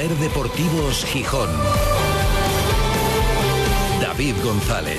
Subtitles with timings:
[0.00, 1.50] Ser Deportivos Gijón.
[4.00, 4.98] David González.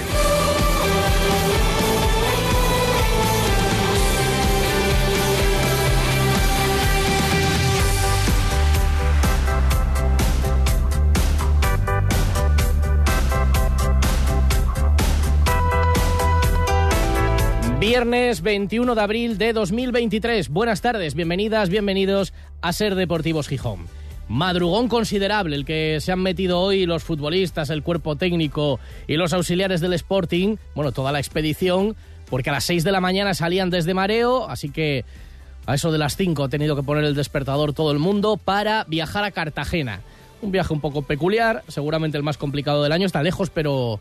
[17.79, 20.49] Viernes 21 de abril de 2023.
[20.49, 24.00] Buenas tardes, bienvenidas, bienvenidos a Ser Deportivos Gijón.
[24.31, 29.33] Madrugón considerable el que se han metido hoy los futbolistas, el cuerpo técnico y los
[29.33, 31.97] auxiliares del Sporting, bueno, toda la expedición,
[32.29, 35.03] porque a las 6 de la mañana salían desde Mareo, así que
[35.65, 38.85] a eso de las 5 ha tenido que poner el despertador todo el mundo para
[38.85, 39.99] viajar a Cartagena.
[40.41, 43.99] Un viaje un poco peculiar, seguramente el más complicado del año, está lejos, pero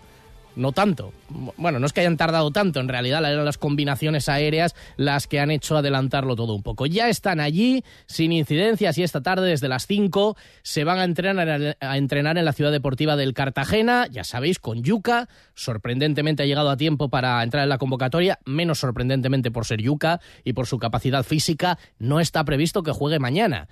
[0.56, 1.12] no tanto.
[1.56, 5.40] Bueno, no es que hayan tardado tanto, en realidad eran las combinaciones aéreas las que
[5.40, 6.86] han hecho adelantarlo todo un poco.
[6.86, 11.76] Ya están allí, sin incidencias, y esta tarde desde las 5 se van a entrenar,
[11.80, 15.28] a entrenar en la ciudad deportiva del Cartagena, ya sabéis, con Yuca.
[15.54, 20.20] Sorprendentemente ha llegado a tiempo para entrar en la convocatoria, menos sorprendentemente por ser Yuca
[20.44, 23.68] y por su capacidad física, no está previsto que juegue mañana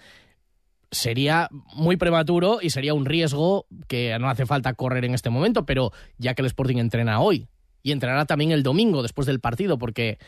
[0.90, 5.66] sería muy prematuro y sería un riesgo que no hace falta correr en este momento,
[5.66, 7.48] pero ya que el Sporting entrena hoy
[7.82, 10.18] y entrenará también el domingo después del partido, porque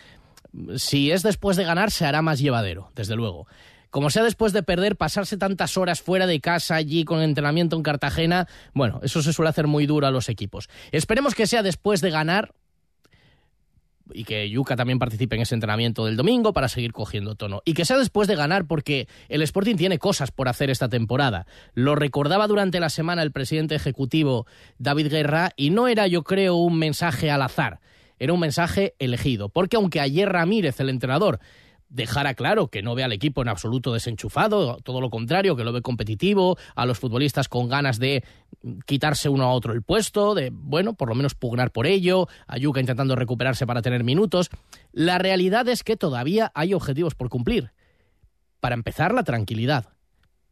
[0.77, 3.47] si es después de ganar se hará más llevadero, desde luego.
[3.91, 7.83] Como sea después de perder, pasarse tantas horas fuera de casa allí con entrenamiento en
[7.83, 10.69] Cartagena, bueno, eso se suele hacer muy duro a los equipos.
[10.92, 12.55] Esperemos que sea después de ganar,
[14.14, 17.62] y que Yuka también participe en ese entrenamiento del domingo para seguir cogiendo tono.
[17.64, 21.47] Y que sea después de ganar porque el Sporting tiene cosas por hacer esta temporada.
[21.75, 24.47] Lo recordaba durante la semana el presidente ejecutivo
[24.78, 27.81] David Guerra y no era yo creo un mensaje al azar,
[28.19, 29.48] era un mensaje elegido.
[29.48, 31.41] Porque aunque ayer Ramírez, el entrenador,
[31.91, 35.72] dejara claro que no ve al equipo en absoluto desenchufado, todo lo contrario, que lo
[35.72, 38.24] ve competitivo, a los futbolistas con ganas de
[38.86, 42.56] quitarse uno a otro el puesto, de, bueno, por lo menos pugnar por ello, a
[42.56, 44.50] Yuka intentando recuperarse para tener minutos.
[44.92, 47.72] La realidad es que todavía hay objetivos por cumplir.
[48.60, 49.88] Para empezar, la tranquilidad.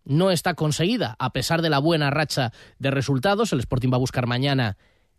[0.04, 3.52] No está conseguida, a pesar de la buena racha de resultados.
[3.52, 4.76] El Sporting va a buscar mañana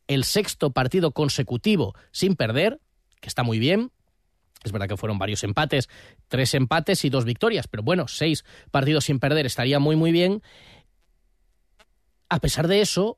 [0.08, 2.82] el sexto partido consecutivo sin perder,
[3.22, 3.92] que está muy bien,
[4.64, 5.90] es verdad que fueron varios empates,
[6.28, 10.42] tres empates y dos victorias, pero bueno, seis partidos sin perder estaría muy, muy bien.
[12.28, 13.18] A pesar de eso,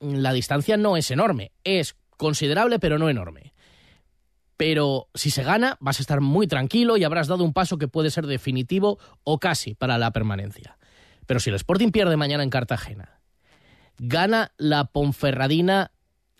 [0.00, 1.52] la distancia no es enorme.
[1.64, 3.52] Es considerable, pero no enorme.
[4.56, 7.86] Pero si se gana, vas a estar muy tranquilo y habrás dado un paso que
[7.86, 10.78] puede ser definitivo o casi para la permanencia.
[11.26, 13.20] Pero si el Sporting pierde mañana en Cartagena,
[13.98, 15.92] gana la Ponferradina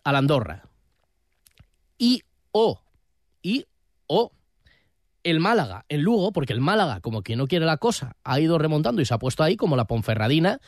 [0.02, 0.68] al Andorra
[1.98, 2.22] y
[2.52, 2.80] o
[3.42, 3.66] y
[4.06, 4.32] o
[5.24, 8.58] el Málaga, el Lugo, porque el Málaga, como que no quiere la cosa, ha ido
[8.58, 10.60] remontando y se ha puesto ahí como la Ponferradina,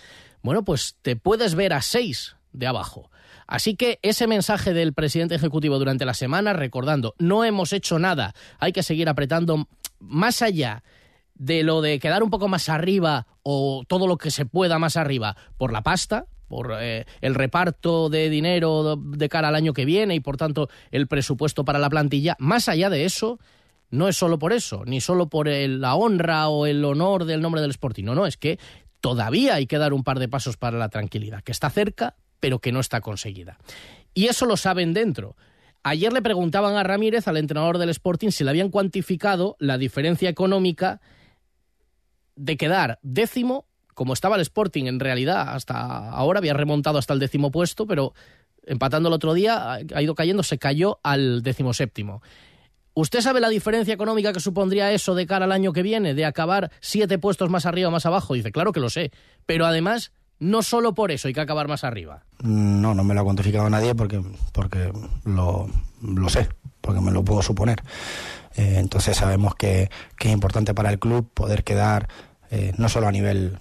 [0.43, 3.11] bueno, pues te puedes ver a seis de abajo.
[3.47, 8.35] Así que ese mensaje del presidente ejecutivo durante la semana, recordando, no hemos hecho nada,
[8.59, 9.67] hay que seguir apretando
[9.99, 10.83] más allá
[11.35, 14.97] de lo de quedar un poco más arriba o todo lo que se pueda más
[14.97, 19.85] arriba por la pasta, por eh, el reparto de dinero de cara al año que
[19.85, 23.39] viene y por tanto el presupuesto para la plantilla, más allá de eso,
[23.91, 27.61] no es solo por eso, ni solo por la honra o el honor del nombre
[27.61, 28.05] del Sporting.
[28.05, 28.59] No, no, es que
[29.01, 32.61] todavía hay que dar un par de pasos para la tranquilidad, que está cerca, pero
[32.61, 33.59] que no está conseguida.
[34.15, 35.37] Y eso lo saben dentro.
[35.83, 40.29] Ayer le preguntaban a Ramírez, al entrenador del Sporting, si le habían cuantificado la diferencia
[40.29, 41.01] económica
[42.37, 47.19] de quedar décimo, como estaba el Sporting en realidad, hasta ahora había remontado hasta el
[47.19, 48.15] décimo puesto, pero
[48.67, 52.23] empatando el otro día ha ido cayendo, se cayó al décimo séptimo.
[52.95, 56.25] ¿Usted sabe la diferencia económica que supondría eso de cara al año que viene, de
[56.25, 58.35] acabar siete puestos más arriba o más abajo?
[58.35, 59.13] Dice, claro que lo sé,
[59.47, 62.25] pero además no solo por eso hay que acabar más arriba.
[62.43, 64.21] No, no me lo ha cuantificado nadie porque,
[64.53, 64.91] porque
[65.25, 65.69] lo,
[66.29, 66.49] sé,
[66.81, 67.83] porque me lo puedo suponer.
[68.57, 72.09] Eh, entonces sabemos que, es importante para el club poder quedar
[72.51, 73.59] eh, no solo a nivel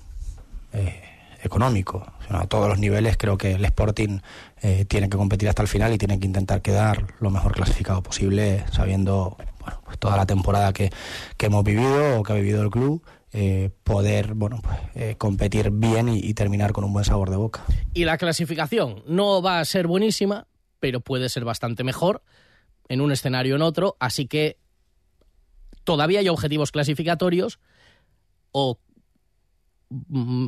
[0.74, 1.09] eh,
[1.44, 3.18] económico, a todos los niveles.
[3.18, 4.20] Creo que el Sporting
[4.62, 8.04] eh, tiene que competir hasta el final y tiene que intentar quedar lo mejor clasificado
[8.04, 10.90] posible, sabiendo bueno, pues toda la temporada que,
[11.40, 13.04] hemos vivido o que ha vivido el club.
[13.32, 17.64] Eh, poder bueno pues, eh, competir bien y, terminar con un buen sabor de boca.
[17.94, 20.48] Y la clasificación no va a ser buenísima,
[20.80, 22.24] pero puede ser bastante mejor
[22.88, 24.58] en un escenario o en otro, así que
[25.84, 27.60] todavía hay objetivos clasificatorios
[28.52, 28.80] o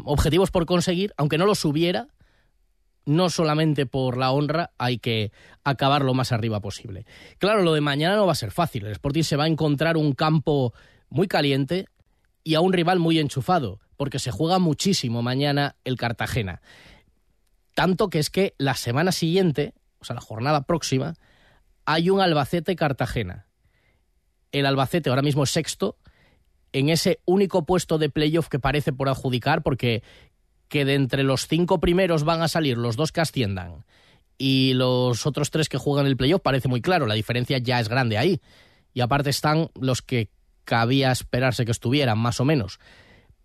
[0.05, 2.07] objetivos por conseguir, aunque no los hubiera,
[3.05, 5.31] no solamente por la honra, hay que
[5.63, 7.05] acabar lo más arriba posible.
[7.39, 8.85] Claro, lo de mañana no va a ser fácil.
[8.85, 10.73] El Sporting se va a encontrar un campo
[11.09, 11.88] muy caliente
[12.43, 16.61] y a un rival muy enchufado porque se juega muchísimo mañana el Cartagena.
[17.75, 21.15] Tanto que es que la semana siguiente, o sea, la jornada próxima,
[21.85, 23.47] hay un Albacete-Cartagena.
[24.51, 25.97] El Albacete ahora mismo es sexto,
[26.73, 30.03] en ese único puesto de playoff que parece por adjudicar, porque
[30.68, 33.83] que de entre los cinco primeros van a salir los dos que asciendan
[34.38, 37.89] y los otros tres que juegan el playoff parece muy claro, la diferencia ya es
[37.89, 38.41] grande ahí.
[38.94, 40.29] Y aparte están los que
[40.63, 42.79] cabía esperarse que estuvieran, más o menos.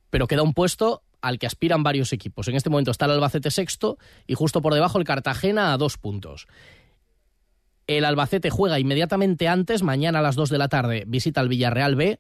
[0.09, 2.49] Pero queda un puesto al que aspiran varios equipos.
[2.49, 5.99] En este momento está el Albacete sexto y justo por debajo el Cartagena a dos
[5.99, 6.47] puntos.
[7.87, 11.95] El Albacete juega inmediatamente antes, mañana a las dos de la tarde visita al Villarreal
[11.97, 12.19] B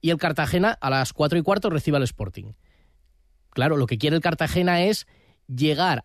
[0.00, 2.52] y el Cartagena a las cuatro y cuarto recibe al Sporting.
[3.50, 5.06] Claro, lo que quiere el Cartagena es
[5.48, 6.04] llegar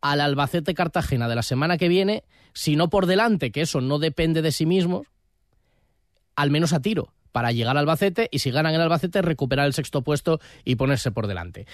[0.00, 3.98] al Albacete Cartagena de la semana que viene, si no por delante, que eso no
[3.98, 5.04] depende de sí mismo,
[6.36, 9.72] al menos a tiro, para llegar al Albacete y si ganan el Albacete recuperar el
[9.72, 11.66] sexto puesto y ponerse por delante.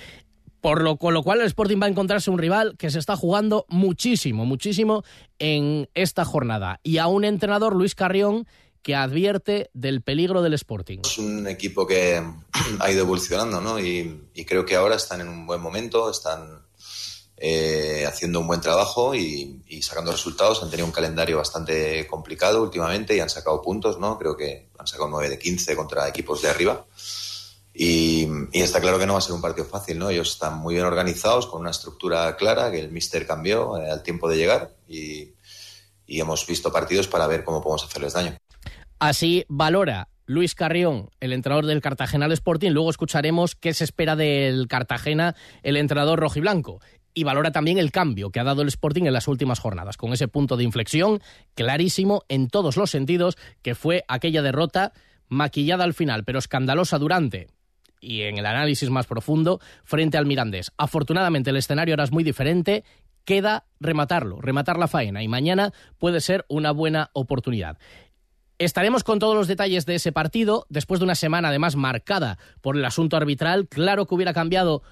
[0.61, 3.17] Por lo, con lo cual el Sporting va a encontrarse un rival que se está
[3.17, 5.03] jugando muchísimo, muchísimo
[5.41, 6.79] en esta jornada.
[6.85, 8.47] Y a un entrenador, Luis Carrión,
[8.83, 10.99] que advierte del peligro del Sporting.
[11.05, 12.23] Es un equipo que
[12.81, 13.79] ha ido evolucionando, ¿no?
[13.79, 16.63] Y, creo que ahora están en un buen momento, están
[17.37, 20.63] eh, haciendo un buen trabajo y, sacando resultados.
[20.63, 24.19] Han tenido un calendario bastante complicado últimamente y han sacado puntos, ¿no?
[24.19, 26.85] Creo que han sacado 9 de 15 contra equipos de arriba.
[27.75, 30.11] Y, está claro que no va a ser un partido fácil, ¿no?
[30.11, 34.03] Ellos están muy bien organizados, con una estructura clara que el míster cambió eh, al
[34.03, 35.33] tiempo de llegar y,
[36.07, 38.37] y hemos visto partidos para ver cómo podemos hacerles daño.
[39.03, 42.71] Así valora Luis Carrión, el entrenador del Cartagena Sporting.
[42.71, 45.35] Luego escucharemos qué se espera del Cartagena,
[45.65, 46.81] el entrenador rojiblanco.
[47.13, 50.13] Y valora también el cambio que ha dado el Sporting en las últimas jornadas, con
[50.13, 51.21] ese punto de inflexión
[51.57, 54.93] clarísimo en todos los sentidos, que fue aquella derrota
[55.29, 57.49] maquillada al final, pero escandalosa durante
[58.01, 60.71] y en el análisis más profundo frente al Mirandés.
[60.77, 62.85] Afortunadamente el escenario ahora es muy diferente,
[63.25, 67.79] queda rematarlo, rematar la faena y mañana puede ser una buena oportunidad.
[68.65, 72.77] Estaremos con todos los detalles de ese partido, después de una semana además marcada por
[72.77, 73.67] el asunto arbitral.
[73.67, 74.85] Claro que hubiera cambiado,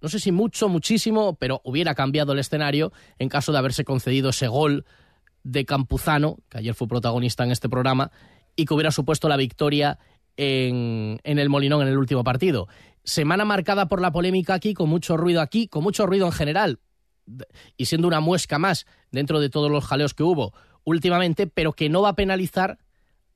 [0.00, 4.30] no sé si mucho, muchísimo, pero hubiera cambiado el escenario en caso de haberse concedido
[4.30, 4.84] ese gol
[5.42, 8.12] de Campuzano, que ayer fue protagonista en este programa,
[8.54, 9.98] y que hubiera supuesto la victoria
[10.36, 12.68] en, en el Molinón en el último partido.
[13.02, 16.78] Semana marcada por la polémica aquí, con mucho ruido aquí, con mucho ruido en general,
[17.76, 21.88] y siendo una muesca más dentro de todos los jaleos que hubo últimamente, pero que
[21.88, 22.78] no va a penalizar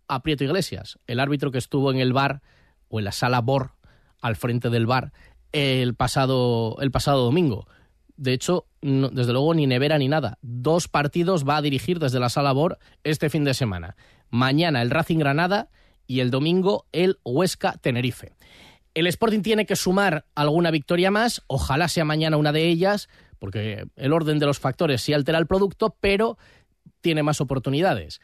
[0.08, 2.42] a Prieto Iglesias, el árbitro que estuvo en el bar
[2.88, 3.72] o en la sala BOR
[4.20, 5.12] al frente del bar
[5.52, 7.66] el pasado, el pasado domingo.
[8.16, 10.38] De hecho, desde luego ni nevera ni nada.
[10.42, 13.96] Dos partidos va a dirigir desde la sala BOR este fin de semana.
[14.30, 15.68] Mañana el Racing Granada
[16.06, 18.34] y el domingo el Huesca Tenerife.
[18.94, 23.08] El Sporting tiene que sumar alguna victoria más, ojalá sea mañana una de ellas,
[23.38, 26.38] porque el orden de los factores sí altera el producto, pero
[27.02, 28.20] tiene más oportunidades.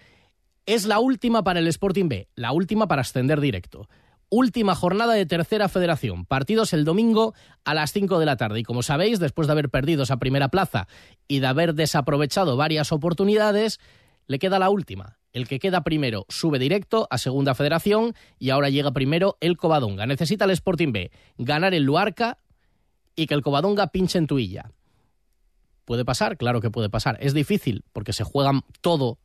[0.64, 3.88] Es la última para el Sporting B, la última para ascender directo.
[4.28, 6.24] Última jornada de tercera federación.
[6.24, 8.60] Partidos el domingo a las 5 de la tarde.
[8.60, 10.86] Y como sabéis, después de haber perdido esa primera plaza
[11.26, 13.80] y de haber desaprovechado varias oportunidades,
[14.28, 15.18] le queda la última.
[15.32, 20.06] El que queda primero sube directo a segunda federación y ahora llega primero el Covadonga.
[20.06, 22.38] Necesita el Sporting B ganar el Luarca
[23.16, 24.70] y que el Covadonga pinche en Tuilla.
[25.84, 26.36] ¿Puede pasar?
[26.36, 27.18] Claro que puede pasar.
[27.20, 29.18] Es difícil porque se juegan todo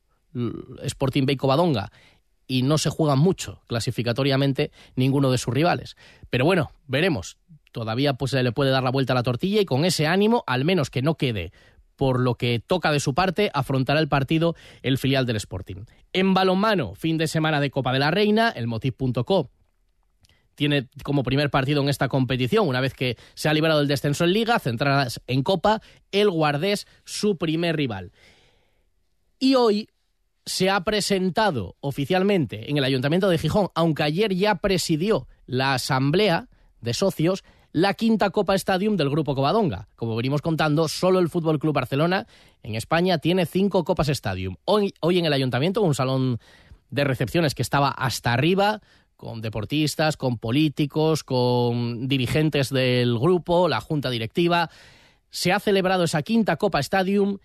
[0.83, 1.91] Sporting Bay Covadonga
[2.47, 5.97] y no se juegan mucho clasificatoriamente ninguno de sus rivales.
[6.29, 7.37] Pero bueno, veremos.
[7.71, 10.43] Todavía pues se le puede dar la vuelta a la tortilla y con ese ánimo,
[10.47, 11.51] al menos que no quede
[11.95, 15.85] por lo que toca de su parte, afrontará el partido el filial del Sporting.
[16.13, 19.49] En balonmano, fin de semana de Copa de la Reina, el motiv.co
[20.57, 24.23] tiene como primer partido en esta competición, una vez que se ha liberado el descenso
[24.23, 25.81] en Liga, centradas en Copa,
[26.11, 28.11] el Guardés, su primer rival.
[29.39, 29.87] Y hoy
[30.47, 36.47] se ha presentado oficialmente en el Ayuntamiento de Gijón, aunque ayer ya presidió la asamblea
[36.79, 39.89] de socios, la quinta Copa Stadium del Grupo Covadonga.
[39.97, 42.27] Como venimos contando, solo el Fútbol Club Barcelona
[42.63, 44.55] en España tiene cinco Copas Stadium.
[44.63, 46.39] Hoy, hoy en el Ayuntamiento, un salón
[46.89, 48.79] de recepciones que estaba hasta arriba,
[49.17, 54.69] con deportistas, con políticos, con dirigentes del grupo, la junta directiva.
[55.29, 57.39] Se ha celebrado esa quinta Copa Stadium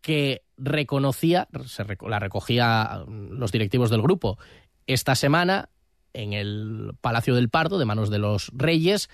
[0.00, 4.38] que reconocía, se, la recogía los directivos del grupo
[4.86, 5.68] esta semana
[6.12, 9.08] en el Palacio del Pardo, de manos de los reyes,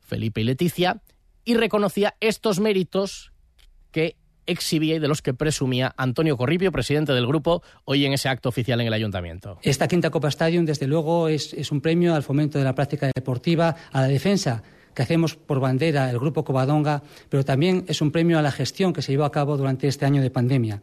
[0.00, 1.02] Felipe y Leticia,
[1.44, 3.32] y reconocía estos méritos
[3.90, 8.28] que exhibía y de los que presumía Antonio Corripio, presidente del grupo, hoy en ese
[8.28, 9.58] acto oficial en el ayuntamiento.
[9.62, 13.10] Esta quinta Copa Stadium, desde luego, es, es un premio al fomento de la práctica
[13.14, 14.62] deportiva, a la defensa
[14.94, 18.92] que hacemos por bandera el Grupo Covadonga, pero también es un premio a la gestión
[18.92, 20.82] que se llevó a cabo durante este año de pandemia.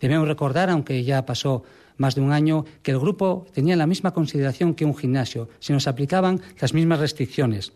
[0.00, 1.62] Debemos recordar, aunque ya pasó
[1.98, 5.74] más de un año, que el grupo tenía la misma consideración que un gimnasio, se
[5.74, 7.72] nos aplicaban las mismas restricciones.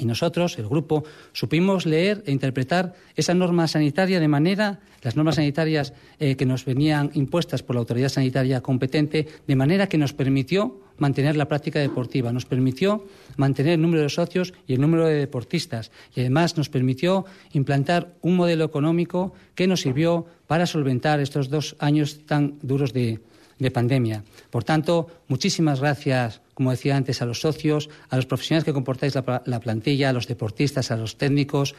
[0.00, 5.36] Y nosotros, el grupo, supimos leer e interpretar esa norma sanitaria de manera, las normas
[5.36, 10.14] sanitarias eh, que nos venían impuestas por la autoridad sanitaria competente, de manera que nos
[10.14, 13.04] permitió mantener la práctica deportiva, nos permitió
[13.36, 18.14] mantener el número de socios y el número de deportistas y además nos permitió implantar
[18.22, 23.20] un modelo económico que nos sirvió para solventar estos dos años tan duros de,
[23.58, 24.24] de pandemia.
[24.50, 29.14] Por tanto, muchísimas gracias, como decía antes, a los socios, a los profesionales que comportáis
[29.14, 31.74] la, la plantilla, a los deportistas, a los técnicos,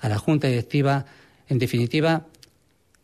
[0.00, 1.06] a la Junta Directiva.
[1.48, 2.26] En definitiva,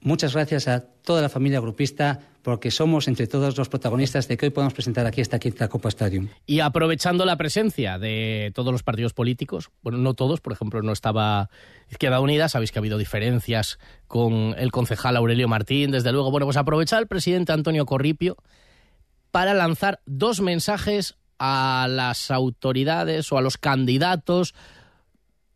[0.03, 4.47] muchas gracias a toda la familia grupista porque somos entre todos los protagonistas de que
[4.47, 6.29] hoy podamos presentar aquí esta quinta Copa Stadium.
[6.45, 10.93] Y aprovechando la presencia de todos los partidos políticos, bueno, no todos, por ejemplo, no
[10.93, 11.51] estaba
[11.89, 13.79] Izquierda Unida, sabéis que ha habido diferencias
[14.09, 18.37] con el concejal Aurelio Martín, desde luego, bueno, pues aprovecha el presidente Antonio Corripio
[19.31, 24.55] para lanzar dos mensajes a las autoridades o a los candidatos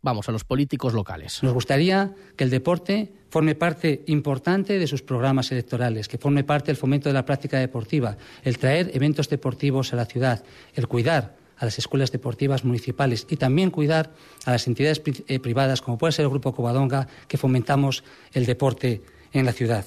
[0.07, 1.43] vamos, a los políticos locales.
[1.43, 6.67] Nos gustaría que el deporte forme parte importante de sus programas electorales, que forme parte
[6.67, 10.45] del fomento de la práctica deportiva, el traer eventos deportivos a la ciudad,
[10.75, 14.13] el cuidar a las escuelas deportivas municipales y también cuidar
[14.45, 19.01] a las entidades eh, privadas, como puede ser el Grupo Covadonga, que fomentamos el deporte
[19.33, 19.83] en la ciudad.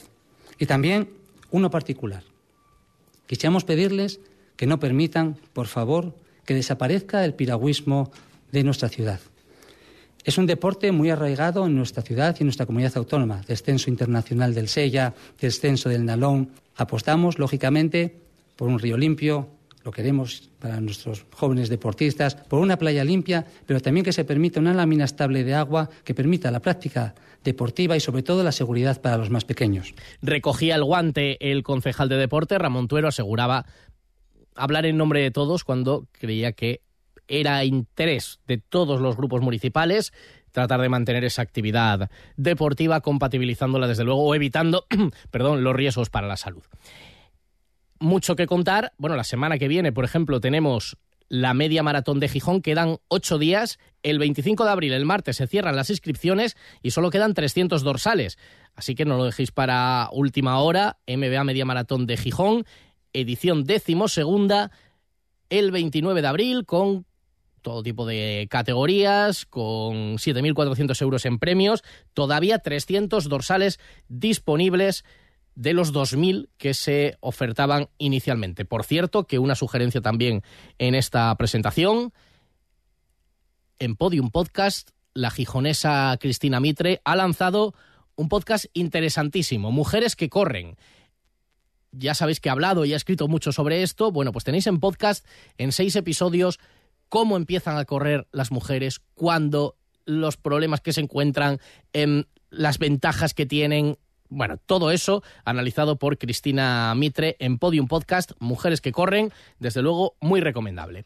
[0.59, 1.09] Y también
[1.51, 2.25] uno particular.
[3.27, 4.21] Quisiéramos pedirles
[4.57, 8.11] que no permitan, por favor, que desaparezca el piragüismo
[8.53, 9.21] de nuestra ciudad.
[10.25, 13.41] Es un deporte muy arraigado en nuestra ciudad y en nuestra comunidad autónoma.
[13.47, 16.51] Descenso internacional del Sella, descenso del Nalón.
[16.77, 18.21] Apostamos, lógicamente,
[18.57, 19.49] por un río limpio,
[19.83, 24.61] lo queremos para nuestros jóvenes deportistas, por una playa limpia, pero también que se permita
[24.61, 29.01] una lámina estable de agua que permita la práctica deportiva y sobre todo la seguridad
[29.01, 29.95] para los más pequeños.
[30.21, 33.65] Recogía el guante el concejal de deporte, Ramón Tuero, aseguraba
[34.55, 36.83] hablar en nombre de todos cuando creía que
[37.31, 40.13] era interés de todos los grupos municipales
[40.51, 44.85] tratar de mantener esa actividad deportiva compatibilizándola desde luego o evitando,
[45.31, 46.65] perdón, los riesgos para la salud.
[48.01, 48.93] Mucho que contar.
[48.99, 50.97] Bueno, la semana que viene, por ejemplo, tenemos
[51.29, 52.63] la media maratón de Gijón.
[52.63, 53.79] Quedan ocho días.
[54.03, 58.39] El 25 de abril, el martes, se cierran las inscripciones y solo quedan 300 dorsales.
[58.75, 60.99] Así que no lo dejéis para última hora.
[61.07, 62.65] MBA Media Maratón de Gijón,
[63.13, 64.71] edición décimo segunda,
[65.51, 67.05] el 29 de abril, con
[67.63, 71.83] todo tipo de categorías, con 7.400 euros en premios,
[72.15, 75.05] todavía 300 dorsales disponibles
[75.55, 78.65] de los 2.000 que se ofertaban inicialmente.
[78.65, 80.43] Por cierto, que una sugerencia también
[80.79, 82.13] en esta presentación,
[83.79, 87.75] en Podium Podcast, la gijonesa Cristina Mitre ha lanzado
[88.15, 90.77] un podcast interesantísimo, Mujeres que corren.
[91.93, 94.13] Ya sabéis que ha hablado y ha escrito mucho sobre esto.
[94.13, 95.27] Bueno, pues tenéis en podcast,
[95.59, 96.61] en seis episodios,
[97.11, 99.77] cómo empiezan a correr las mujeres, cuándo
[100.07, 101.61] los problemas que se encuentran,
[101.93, 103.99] en las ventajas que tienen.
[104.31, 110.15] Bueno, todo eso analizado por Cristina Mitre en Podium Podcast, Mujeres que Corren, desde luego
[110.21, 111.05] muy recomendable.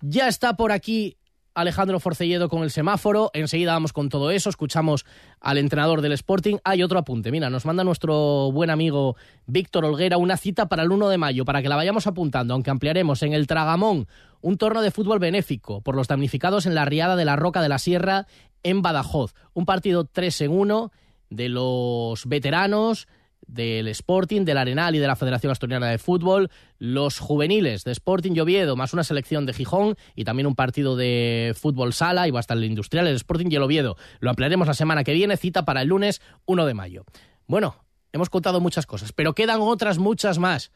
[0.00, 1.18] Ya está por aquí
[1.56, 3.30] Alejandro Forcelledo con el semáforo.
[3.32, 4.50] Enseguida vamos con todo eso.
[4.50, 5.06] Escuchamos
[5.40, 6.58] al entrenador del Sporting.
[6.64, 7.32] Hay otro apunte.
[7.32, 11.44] Mira, nos manda nuestro buen amigo Víctor Olguera una cita para el 1 de mayo
[11.46, 14.06] para que la vayamos apuntando, aunque ampliaremos en el Tragamón
[14.42, 17.70] un torneo de fútbol benéfico por los damnificados en la riada de la Roca de
[17.70, 18.26] la Sierra
[18.62, 19.34] en Badajoz.
[19.54, 20.92] Un partido 3 en 1
[21.30, 23.08] de los veteranos
[23.46, 28.32] del Sporting, del Arenal y de la Federación Asturiana de Fútbol, los juveniles de Sporting
[28.34, 32.40] y más una selección de Gijón y también un partido de fútbol sala y va
[32.48, 33.96] el Industrial, el Sporting y Oviedo.
[34.20, 37.04] Lo ampliaremos la semana que viene, cita para el lunes 1 de mayo.
[37.46, 40.72] Bueno, hemos contado muchas cosas, pero quedan otras muchas más.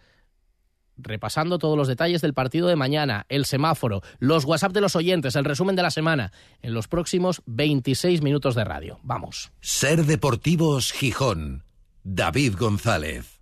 [0.97, 5.35] Repasando todos los detalles del partido de mañana, el semáforo, los WhatsApp de los oyentes,
[5.35, 9.01] el resumen de la semana, en los próximos 26 minutos de radio.
[9.03, 9.51] Vamos.
[9.61, 11.65] Ser Deportivos Gijón
[12.05, 13.40] David González.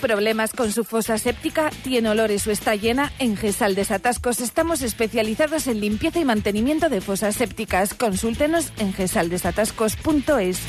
[0.00, 1.70] ¿Problemas con su fosa séptica?
[1.82, 3.12] ¿Tiene olores o está llena?
[3.18, 7.94] En Gesal Desatascos estamos especializados en limpieza y mantenimiento de fosas sépticas.
[7.94, 10.60] Consúltenos en gesaldesatascos.es.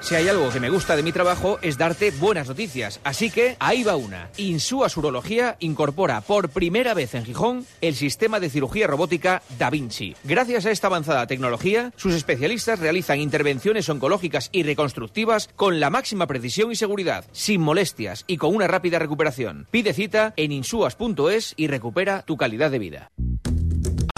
[0.00, 3.56] Si hay algo que me gusta de mi trabajo es darte buenas noticias, así que
[3.60, 4.30] ahí va una.
[4.38, 10.16] Insúa Urología incorpora por primera vez en Gijón el sistema de cirugía robótica Da Vinci.
[10.24, 16.26] Gracias a esta avanzada tecnología, sus especialistas realizan intervenciones oncológicas y reconstructivas con la máxima
[16.26, 19.66] precisión y seguridad, sin molestias y con una rápida recuperación.
[19.70, 23.10] Pide cita en insuas.es y recupera tu calidad de vida.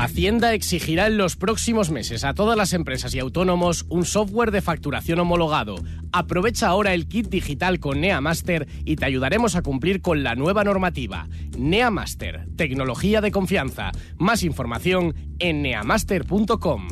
[0.03, 4.61] Hacienda exigirá en los próximos meses a todas las empresas y autónomos un software de
[4.61, 5.77] facturación homologado.
[6.13, 10.65] Aprovecha ahora el kit digital con NeaMaster y te ayudaremos a cumplir con la nueva
[10.65, 11.29] normativa.
[11.57, 13.93] NeaMaster, tecnología de confianza.
[14.19, 16.89] Más información en neamaster.com.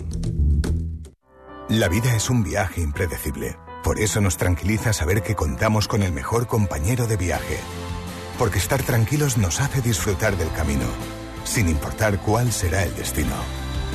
[1.69, 3.57] La vida es un viaje impredecible.
[3.90, 7.59] Por eso nos tranquiliza saber que contamos con el mejor compañero de viaje.
[8.38, 10.87] Porque estar tranquilos nos hace disfrutar del camino
[11.42, 13.35] sin importar cuál será el destino.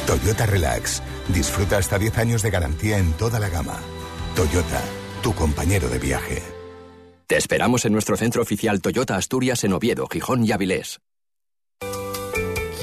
[0.06, 1.02] Toyota Relax.
[1.30, 3.80] Disfruta hasta 10 años de garantía en toda la gama.
[4.36, 4.82] Toyota,
[5.24, 6.44] tu compañero de viaje.
[7.26, 11.00] Te esperamos en nuestro centro oficial Toyota Asturias en Oviedo, Gijón y Avilés.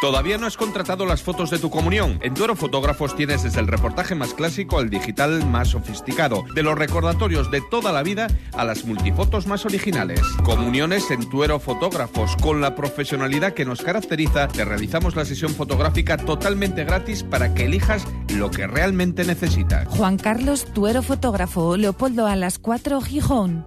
[0.00, 2.18] ¿Todavía no has contratado las fotos de tu comunión?
[2.20, 6.76] En Tuero Fotógrafos tienes desde el reportaje más clásico al digital más sofisticado, de los
[6.76, 10.20] recordatorios de toda la vida a las multifotos más originales.
[10.44, 16.18] Comuniones en Tuero Fotógrafos, con la profesionalidad que nos caracteriza, te realizamos la sesión fotográfica
[16.18, 19.88] totalmente gratis para que elijas lo que realmente necesitas.
[19.88, 23.64] Juan Carlos Tuero Fotógrafo, Leopoldo a las 4, Gijón.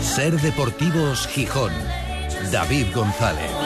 [0.00, 1.72] Ser Deportivos Gijón.
[2.50, 3.65] David González.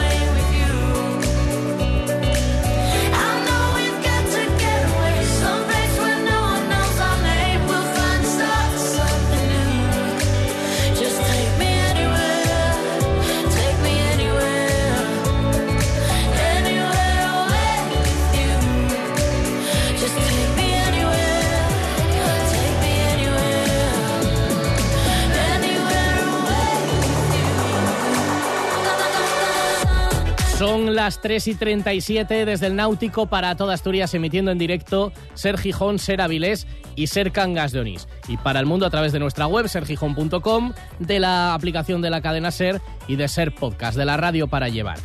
[30.61, 35.57] Son las 3 y 37 desde el Náutico para toda Asturias, emitiendo en directo Ser
[35.57, 38.07] Gijón, Ser Avilés y Ser Cangas de Onís.
[38.27, 42.21] Y para el mundo a través de nuestra web, sergijón.com, de la aplicación de la
[42.21, 44.99] cadena Ser y de Ser Podcast, de la radio para llevar.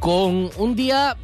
[0.00, 1.18] Con un día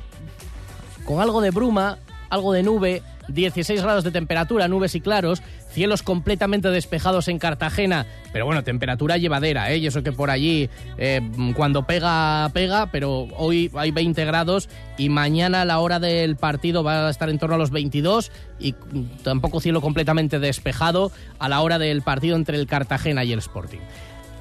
[1.07, 1.97] con algo de bruma,
[2.29, 8.07] algo de nube, 16 grados de temperatura, nubes y claros, cielos completamente despejados en Cartagena,
[8.33, 9.79] pero bueno, temperatura llevadera, ¿eh?
[9.79, 11.21] y eso que por allí eh,
[11.55, 16.83] cuando pega, pega, pero hoy hay 20 grados y mañana a la hora del partido
[16.83, 18.75] va a estar en torno a los 22 y
[19.23, 23.81] tampoco cielo completamente despejado a la hora del partido entre el Cartagena y el Sporting.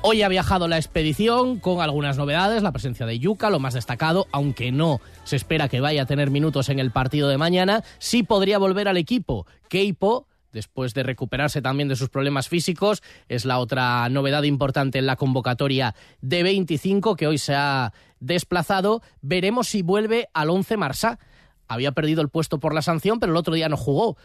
[0.01, 4.27] Hoy ha viajado la expedición con algunas novedades, la presencia de Yuca, lo más destacado,
[4.31, 8.23] aunque no se espera que vaya a tener minutos en el partido de mañana, sí
[8.23, 9.45] podría volver al equipo.
[9.67, 15.05] Keipo, después de recuperarse también de sus problemas físicos, es la otra novedad importante en
[15.05, 19.01] la convocatoria de 25 que hoy se ha desplazado.
[19.21, 21.19] Veremos si vuelve al 11 Marsá.
[21.67, 24.15] Había perdido el puesto por la sanción, pero el otro día no jugó.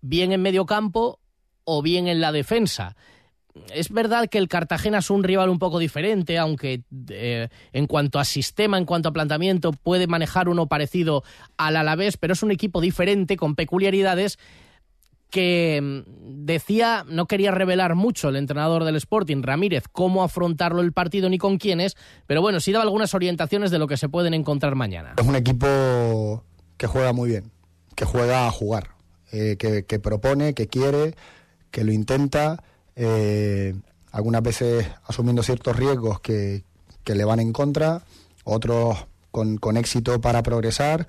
[0.00, 1.20] Bien en medio campo
[1.62, 2.96] o bien en la defensa
[3.72, 8.18] es verdad que el Cartagena es un rival un poco diferente, aunque eh, en cuanto
[8.18, 11.24] a sistema, en cuanto a planteamiento, puede manejar uno parecido
[11.56, 14.38] al Alavés, pero es un equipo diferente, con peculiaridades
[15.30, 20.92] que mm, decía, no quería revelar mucho el entrenador del Sporting, Ramírez, cómo afrontarlo el
[20.92, 24.34] partido ni con quiénes, pero bueno, sí daba algunas orientaciones de lo que se pueden
[24.34, 25.14] encontrar mañana.
[25.16, 26.44] Es un equipo
[26.76, 27.50] que juega muy bien,
[27.94, 28.90] que juega a jugar,
[29.32, 31.14] eh, que propone, que quiere,
[31.70, 32.62] que lo intenta
[33.02, 33.74] eh,
[34.12, 36.64] algunas veces asumiendo ciertos riesgos que,
[37.06, 38.02] le van en contra,
[38.44, 41.08] otros con, con éxito para progresar,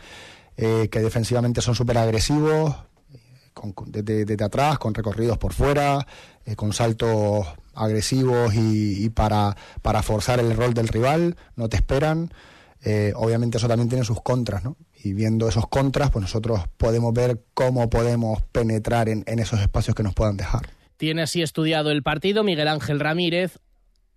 [0.58, 2.76] eh, que defensivamente son súper agresivos,
[3.86, 6.08] desde, atrás, con recorridos por fuera,
[6.46, 12.34] eh, con saltos agresivos y, para, para, forzar el rol del rival, no te esperan.
[12.84, 14.78] Eh, obviamente eso también tiene sus contras, ¿no?
[15.04, 20.04] Y viendo esos contras, pues nosotros podemos ver cómo podemos penetrar en esos espacios que
[20.04, 20.81] nos puedan dejar.
[21.02, 23.58] Tiene así estudiado el partido Miguel Ángel Ramírez,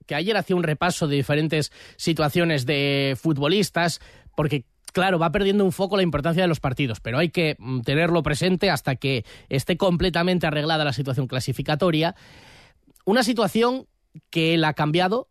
[0.04, 4.02] que ayer hacía un repaso de diferentes situaciones de futbolistas,
[4.36, 7.80] porque claro, va perdiendo un foco la importancia de los partidos, pero hay que mm,
[7.80, 12.16] tenerlo presente hasta que esté completamente arreglada la situación clasificatoria.
[13.06, 13.86] Una situación
[14.28, 15.28] que él ha cambiado,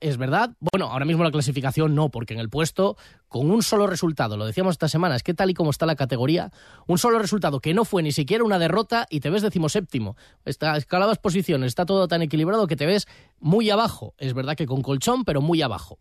[0.00, 0.50] es verdad.
[0.60, 2.96] Bueno, ahora mismo la clasificación no, porque en el puesto,
[3.28, 5.96] con un solo resultado, lo decíamos esta semana, es que tal y como está la
[5.96, 6.52] categoría,
[6.86, 10.16] un solo resultado que no fue ni siquiera una derrota y te ves decimoséptimo.
[10.44, 13.06] Está, escaladas posiciones, está todo tan equilibrado que te ves
[13.40, 14.14] muy abajo.
[14.18, 15.98] Es verdad que con colchón, pero muy abajo.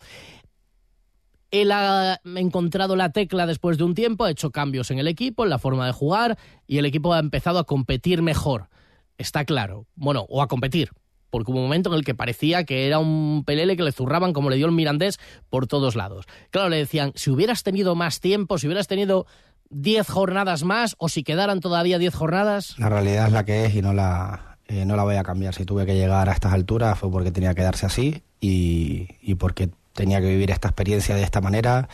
[1.50, 5.43] Él ha encontrado la tecla después de un tiempo, ha hecho cambios en el equipo,
[5.43, 8.69] en la forma de jugar, y el equipo ha empezado a competir mejor.
[9.17, 9.88] Está claro.
[9.95, 10.91] Bueno, o a competir,
[11.30, 14.34] porque hubo un momento en el que parecía que era un pelele que le zurraban
[14.34, 16.26] como le dio el Mirandés por todos lados.
[16.52, 19.26] Claro, le decían, si hubieras tenido más tiempo, si hubieras tenido
[19.70, 22.76] 10 jornadas más o si quedaran todavía 10 jornadas.
[22.78, 25.54] La realidad es la que es y no la, eh, no la voy a cambiar.
[25.54, 29.36] Si tuve que llegar a estas alturas fue porque tenía que darse así y, y
[29.36, 31.90] porque tenía que vivir esta experiencia de esta manera.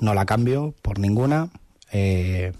[0.00, 1.50] No la cambio por ninguna,
[1.90, 2.52] eh,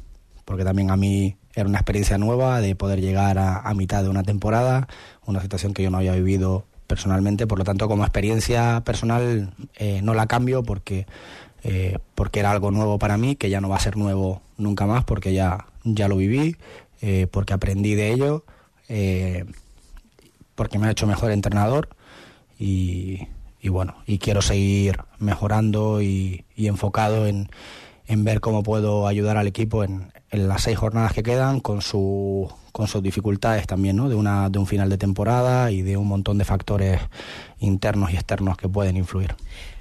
[0.44, 4.08] porque también a mí era una experiencia nueva de poder llegar a, a, mitad de
[4.08, 4.88] una temporada,
[5.28, 10.00] una situación que yo no había vivido personalmente, por lo tanto como experiencia personal eh,
[10.02, 11.06] no la cambio porque,
[11.62, 14.86] eh, porque era algo nuevo para mí, que ya no va a ser nuevo nunca
[14.86, 16.56] más porque ya, ya lo viví,
[17.02, 18.44] eh, porque aprendí de ello,
[20.54, 21.90] porque me ha hecho mejor entrenador
[22.58, 23.28] y,
[23.64, 27.50] bueno, y quiero seguir mejorando y enfocado en,
[28.08, 32.52] en, ver cómo puedo ayudar al equipo en, las seis jornadas que quedan con, su,
[32.72, 34.08] con sus dificultades también, ¿no?
[34.08, 37.00] De, una, de un final de temporada y de un montón de factores
[37.58, 39.34] internos y externos que pueden influir.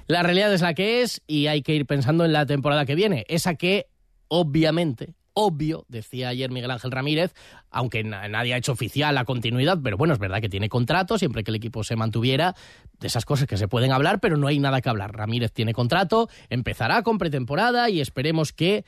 [0.06, 2.94] La realidad es la que es y hay que ir pensando en la temporada que
[2.94, 3.88] viene, esa que
[4.28, 7.32] obviamente obvio, decía ayer Miguel Ángel Ramírez,
[7.70, 11.44] aunque nadie ha hecho oficial la continuidad, pero bueno, es verdad que tiene contrato, siempre
[11.44, 12.54] que el equipo se mantuviera,
[12.98, 15.14] de esas cosas que se pueden hablar, pero no hay nada que hablar.
[15.14, 18.84] Ramírez tiene contrato, empezará con pretemporada y esperemos que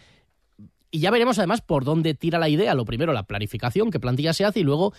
[0.91, 2.75] y ya veremos además por dónde tira la idea.
[2.75, 4.93] Lo primero, la planificación, qué plantilla se hace y luego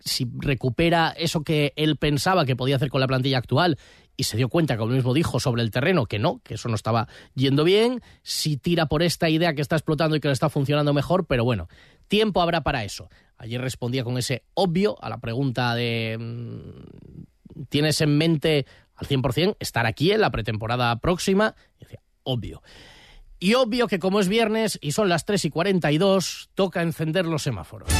[0.00, 3.78] si recupera eso que él pensaba que podía hacer con la plantilla actual
[4.16, 6.74] y se dio cuenta, como mismo dijo, sobre el terreno que no, que eso no
[6.74, 10.48] estaba yendo bien, si tira por esta idea que está explotando y que le está
[10.48, 11.68] funcionando mejor, pero bueno,
[12.08, 13.08] tiempo habrá para eso.
[13.36, 16.18] Ayer respondía con ese obvio a la pregunta de
[17.68, 21.54] ¿tienes en mente al 100% estar aquí en la pretemporada próxima?
[21.78, 22.62] Y decía, obvio.
[23.38, 27.42] Y obvio que como es viernes y son las 3 y 42, toca encender los
[27.42, 27.90] semáforos.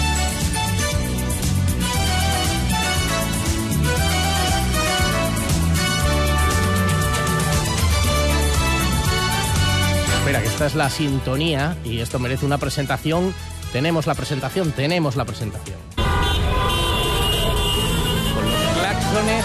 [10.56, 13.34] Esta es la sintonía y esto merece una presentación.
[13.74, 15.76] Tenemos la presentación, tenemos la presentación.
[18.34, 19.44] Con los claxones,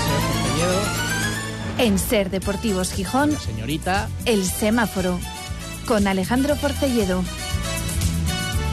[1.80, 5.20] En Ser Deportivos Gijón, señorita, el semáforo,
[5.86, 7.26] con Alejandro Porcelledo.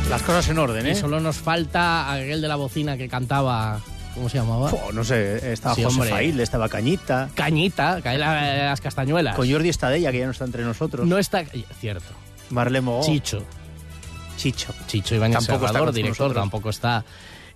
[0.09, 0.93] Las cosas en orden, ¿eh?
[0.93, 3.81] Y solo nos falta aquel de la bocina que cantaba
[4.15, 4.71] ¿Cómo se llamaba?
[4.71, 7.31] Oh, no sé, estaba sí, José Fail, estaba Cañita.
[7.35, 9.35] Cañita, las castañuelas.
[9.35, 11.05] Con Jordi Estadella, que ya no está entre nosotros.
[11.05, 11.45] No está,
[11.81, 12.15] cierto.
[12.51, 13.05] Marle Mogó.
[13.05, 13.45] Chicho.
[14.37, 14.75] Chicho.
[14.87, 17.05] Chicho Ibáñez tampoco Serrador, director, tampoco está.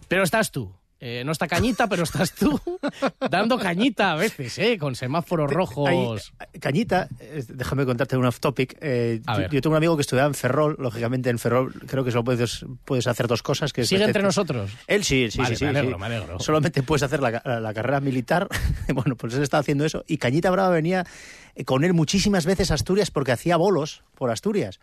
[0.09, 0.73] Pero estás tú.
[1.05, 2.61] Eh, no está cañita, pero estás tú
[3.31, 4.79] dando cañita a veces, ¿eh?
[4.79, 6.33] Con semáforos rojos.
[6.61, 7.09] Cañita,
[7.49, 8.79] déjame contarte un off topic.
[8.81, 12.13] Eh, yo, yo, tengo un amigo que estudiaba en Ferrol, lógicamente en Ferrol creo que
[12.13, 13.73] solo puedes, puedes hacer dos cosas.
[13.73, 14.71] Que ¿Sigue entre nosotros?
[14.87, 15.65] Él sí, sí, vale, sí.
[15.65, 16.01] Me alegro, sí.
[16.01, 16.39] me alegro.
[16.39, 18.47] Solamente puedes hacer la, la, la carrera militar.
[18.95, 20.05] bueno, pues él estaba haciendo eso.
[20.07, 21.05] Y Cañita Brava venía
[21.65, 24.81] con él muchísimas veces a Asturias porque hacía bolos por Asturias.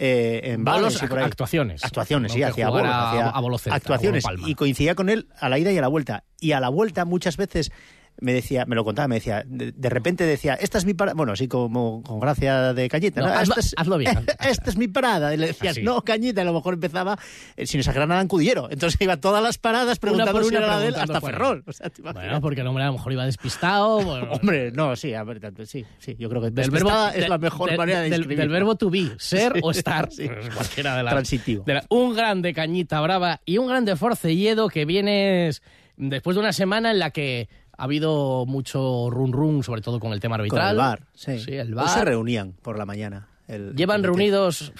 [0.00, 1.24] Eh, en bolos, y por ahí.
[1.24, 1.84] actuaciones.
[1.84, 2.86] Actuaciones, sí, hacía bolos.
[2.86, 4.24] a- hacía a boloceta, actuaciones.
[4.46, 6.22] Y coincidía con él a la ida y a la vuelta.
[6.38, 7.72] Y a la vuelta muchas veces
[8.20, 11.14] me decía, me lo contaba, me decía, de, de repente decía, esta es mi parada,
[11.14, 13.32] bueno, así como con gracia de cañita, No, ¿no?
[13.34, 14.26] hazlo- esta, es, hazlo bien.
[14.48, 15.32] esta es mi parada.
[15.34, 15.82] Y le decías, Así.
[15.82, 17.18] no, cañita, y a lo mejor empezaba,
[17.56, 18.68] eh, sin exagerar nada, en Cudillero.
[18.70, 21.20] Entonces iba a todas las paradas preguntando por si una era la de él hasta
[21.20, 21.30] por.
[21.30, 21.62] Ferrol.
[21.66, 22.02] O sea, te.
[22.02, 24.00] Bueno, porque el hombre a lo mejor iba despistado.
[24.04, 27.28] bueno, Hombre, no, sí, a ver, sí, sí, yo creo que del verbo, es de-
[27.28, 28.38] la mejor de- manera de del, describir.
[28.38, 30.10] del verbo to be, ser Sí, o estar.
[30.10, 30.28] sí.
[30.28, 31.12] Pues cualquiera de las.
[31.14, 31.64] Transitivo.
[31.64, 35.62] de la- un grande cañita brava y un grande forcelledo que vienes
[35.96, 37.48] después de una semana en la que
[37.78, 40.70] ha habido mucho run run, sobre todo con el tema Con arbitral.
[40.72, 41.38] el bar, sí.
[41.38, 42.08] Sí, el Hoy se bar.
[42.08, 43.28] reunían por la mañana.
[43.46, 44.72] el- Llevan el- reunidos.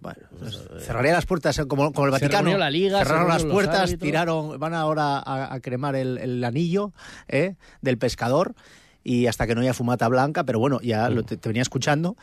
[0.00, 2.42] Bueno, pues, cerraría las puertas eh, como, como el Se Vaticano.
[2.44, 4.00] reunió la Liga, se cerraron las puertas, árbitros.
[4.00, 6.92] tiraron, van ahora a, a cremar el, el anillo
[7.26, 7.54] ¿eh?
[7.80, 8.54] del pescador
[9.02, 11.14] y hasta que no haya fumata blanca, pero bueno, ya Mm.
[11.14, 12.16] lo te, te venía escuchando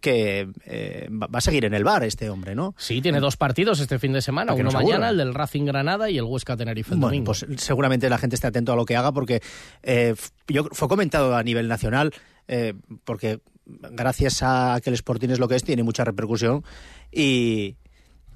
[0.00, 2.74] que eh, va a seguir en el bar este hombre, ¿no?
[2.78, 6.18] Sí, tiene dos partidos este fin de semana, uno mañana, el del Racing Granada y
[6.18, 7.24] el Huesca Tenerife el Bueno, domingo.
[7.26, 9.40] pues seguramente la gente esté atento a lo que haga porque
[9.82, 10.14] eh,
[10.46, 12.12] yo, fue comentado a nivel nacional
[12.46, 16.64] eh, porque gracias a que el Sporting es lo que es, tiene mucha repercusión
[17.12, 17.76] y,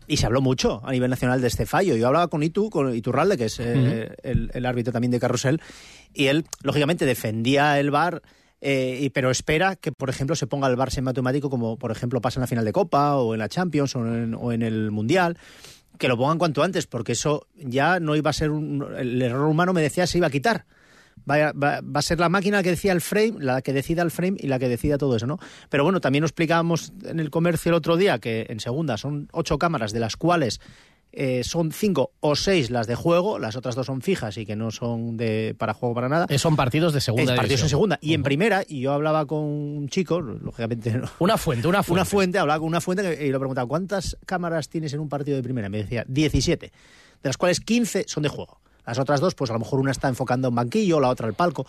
[0.06, 1.96] y se habló mucho a nivel nacional de este fallo.
[1.96, 5.62] Yo hablaba con Itu, con Iturralde, que es el, el árbitro también de Carrusel,
[6.12, 8.20] y él, lógicamente, defendía el VAR
[8.62, 11.90] eh, y- pero espera que, por ejemplo, se ponga el Barça en matemático, como por
[11.90, 14.62] ejemplo pasa en la final de Copa o en la Champions o en, o en
[14.62, 15.36] el Mundial.
[15.98, 18.86] Que lo pongan cuanto antes, porque eso ya no iba a ser un.
[18.96, 20.64] El error humano me decía se iba a quitar.
[21.30, 24.10] Va va- va a ser la máquina que decía el frame, la que decida el
[24.10, 25.38] frame y la que decida todo eso, ¿no?
[25.68, 29.28] Pero bueno, también lo explicábamos en el comercio el otro día que en segunda son
[29.32, 30.60] ocho cámaras, de las cuales
[31.12, 34.56] eh, son cinco o seis las de juego, las otras dos son fijas y que
[34.56, 36.26] no son de para juego para nada.
[36.28, 37.66] Eh, son partidos de segunda Es partidos división.
[37.66, 37.98] en segunda.
[38.00, 41.08] Y en primera, y yo hablaba con un chico, lógicamente no.
[41.18, 41.92] Una fuente, una fuente.
[42.00, 45.36] Una fuente, hablaba con una fuente y le preguntaba, ¿cuántas cámaras tienes en un partido
[45.36, 45.66] de primera?
[45.66, 46.72] Y me decía, 17, de
[47.22, 48.58] las cuales 15 son de juego.
[48.84, 51.34] Las otras dos, pues a lo mejor una está enfocando un banquillo, la otra al
[51.34, 51.66] palco.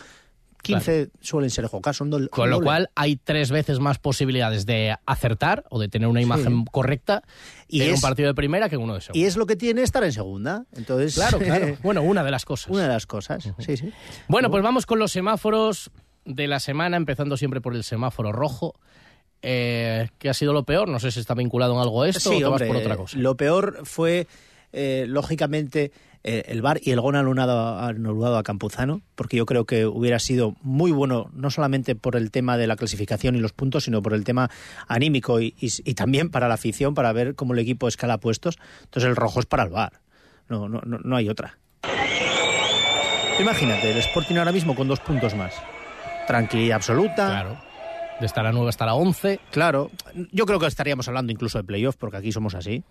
[0.64, 1.94] 15 suelen ser juego.
[1.94, 6.08] Son doble- Con lo cual hay tres veces más posibilidades de acertar o de tener
[6.08, 7.22] una imagen correcta
[7.68, 9.20] Y en un es- partido de primera que en uno de segunda.
[9.20, 10.66] Y es lo que tiene estar en segunda.
[10.76, 11.78] Entonces, Claro, claro.
[11.84, 12.72] Bueno, una de las cosas.
[12.72, 13.92] Una de las cosas, sí, sí.
[14.28, 15.92] Bueno, pues vamos con los semáforos
[16.26, 18.74] de la semana, empezando siempre por el semáforo rojo.
[19.42, 20.88] Eh, ¿Qué ha sido lo peor?
[20.88, 22.96] No sé si está vinculado en algo esto o Sí, te hombre, vas por otra
[22.96, 23.18] cosa.
[23.18, 24.28] Lo peor fue,
[24.72, 25.92] eh, lógicamente,
[26.24, 30.56] el VAR y el gol anulado, anulado a Campuzano, porque yo creo que hubiera sido
[30.62, 34.14] muy bueno, no solamente por el tema de la clasificación y los puntos, sino por
[34.14, 34.50] el tema
[34.88, 38.58] anímico y, y- y también para la afición, para ver cómo el equipo escala puestos.
[38.84, 40.00] Entonces el rojo es para el VAR.
[40.50, 41.58] No, no, no, no hay otra.
[43.40, 45.54] Imagínate, el Sporting ahora mismo con dos puntos más.
[46.28, 47.14] Tranquilidad absoluta.
[47.28, 47.58] Claro.
[48.20, 49.40] De estar a 9 hasta la 11.
[49.52, 49.90] Claro,
[50.32, 52.84] yo creo que estaríamos hablando incluso de playoff, porque aquí somos así.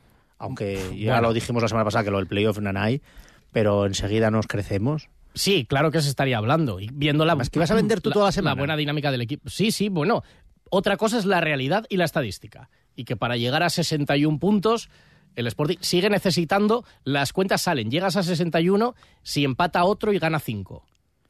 [0.43, 1.29] Aunque ya Bueno.
[1.29, 3.01] lo dijimos la semana pasada que lo del playoff no hay,
[3.53, 5.09] pero enseguida nos crecemos.
[5.35, 6.81] Sí, claro que se estaría hablando.
[6.81, 8.57] Y viendo la, Más que vas a vender tú toda la semana.
[8.57, 9.49] buena dinámica del equipo.
[9.49, 10.25] Sí, sí, bueno.
[10.69, 12.69] Otra cosa es la realidad y la estadística.
[12.97, 14.91] Y que para llegar a 61 puntos,
[15.37, 16.85] el Sporting sigue necesitando.
[17.05, 17.91] Las cuentas salen.
[17.91, 20.85] Llegas a 61 si empata otro y gana 5.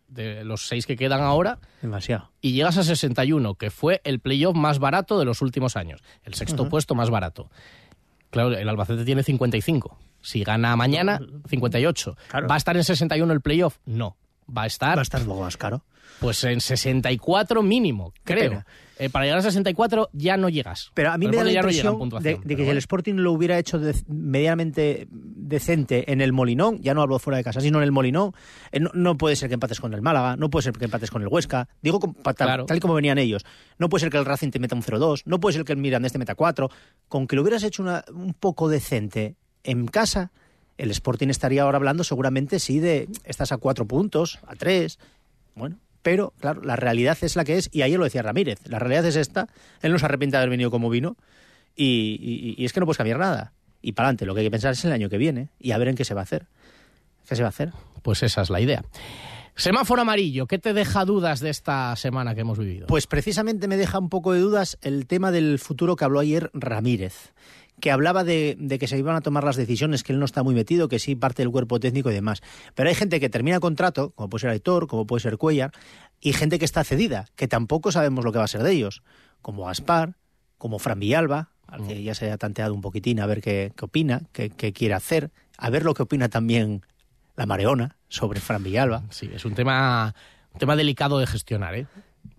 [0.08, 1.58] De los 6 que quedan ahora.
[1.82, 2.30] Demasiado.
[2.40, 6.02] Y llegas a 61, que fue el playoff más barato de los últimos años.
[6.24, 7.50] El sexto puesto más barato.
[8.32, 9.98] Claro, el Albacete tiene 55.
[10.22, 12.16] Si gana mañana, 58.
[12.50, 13.76] ¿Va a estar en 61 el playoff?
[13.84, 14.16] No.
[14.48, 14.96] Va a estar.
[14.96, 15.84] Va a estar poco más caro.
[16.20, 18.64] Pues en 64 mínimo, creo.
[18.98, 20.92] Eh, para llegar a 64 ya no llegas.
[20.94, 22.78] Pero a mí me da la no impresión de, que el bueno.
[22.78, 27.44] Sporting lo hubiera hecho de- medianamente decente en el Molinón, ya no hablo fuera de
[27.44, 28.32] casa, sino en el Molinón.
[28.70, 31.10] Eh, no, no puede ser que empates con el Málaga, no puede ser que empates
[31.10, 31.68] con el Huesca.
[31.82, 32.66] Digo pa- tal, Claro.
[32.66, 33.44] tal y como venían ellos.
[33.78, 35.78] No puede ser que el Racing te meta un 0-2, no puede ser que el
[35.78, 36.70] Mirandés te meta 4.
[37.08, 40.30] Con que lo hubieras hecho una- un poco decente en casa,
[40.78, 44.98] el Sporting estaría ahora hablando seguramente sí de estás a 4 puntos, a 3.
[45.54, 48.78] Bueno, pero claro, la realidad es la que es, y ayer lo decía Ramírez, la
[48.78, 49.48] realidad es esta,
[49.82, 51.16] él no se arrepiente de haber venido como vino,
[51.76, 53.52] y, y- y es que no puedes cambiar nada.
[53.80, 55.78] Y para adelante, lo que hay que pensar es el año que viene, y a
[55.78, 56.46] ver en qué se va a hacer.
[57.28, 57.72] ¿Qué se va a hacer?
[58.02, 58.84] Pues esa es la idea.
[59.54, 62.86] Semáforo amarillo, ¿qué te deja dudas de esta semana que hemos vivido?
[62.86, 66.50] Pues precisamente me deja un poco de dudas el tema del futuro que habló ayer
[66.54, 67.32] Ramírez,
[67.82, 70.44] que hablaba de, de que se iban a tomar las decisiones, que él no está
[70.44, 72.40] muy metido, que sí parte del cuerpo técnico y demás.
[72.76, 75.72] Pero hay gente que termina contrato, como puede ser Aitor, como puede ser Cuellar,
[76.20, 79.02] y gente que está cedida, que tampoco sabemos lo que va a ser de ellos,
[79.40, 80.14] como Gaspar,
[80.58, 83.84] como Fran Villalba, al que ya se ha tanteado un poquitín a ver qué, qué
[83.84, 86.82] opina, qué, qué quiere hacer, a ver lo que opina también
[87.34, 89.02] la Mareona sobre Fran Villalba.
[89.10, 90.14] Sí, es un tema,
[90.52, 91.88] un tema delicado de gestionar, ¿eh?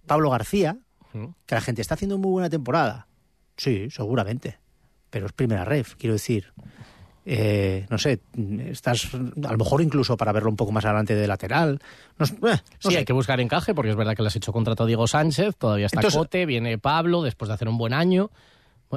[0.07, 0.77] Pablo García,
[1.13, 1.35] Ujú.
[1.45, 3.07] que la gente está haciendo muy buena temporada.
[3.57, 4.62] Sí, seguramente.
[5.13, 6.51] Pero es primera ref, quiero decir.
[7.25, 8.19] Eh, no sé,
[8.65, 11.79] estás a lo mejor incluso para verlo un poco más adelante de lateral.
[12.17, 12.97] No, eh, no Sí, sé.
[12.97, 15.55] hay que buscar encaje porque es verdad que le has hecho contrato a Diego Sánchez,
[15.55, 18.31] todavía está Entonces- Cote, viene Pablo después de hacer un buen año.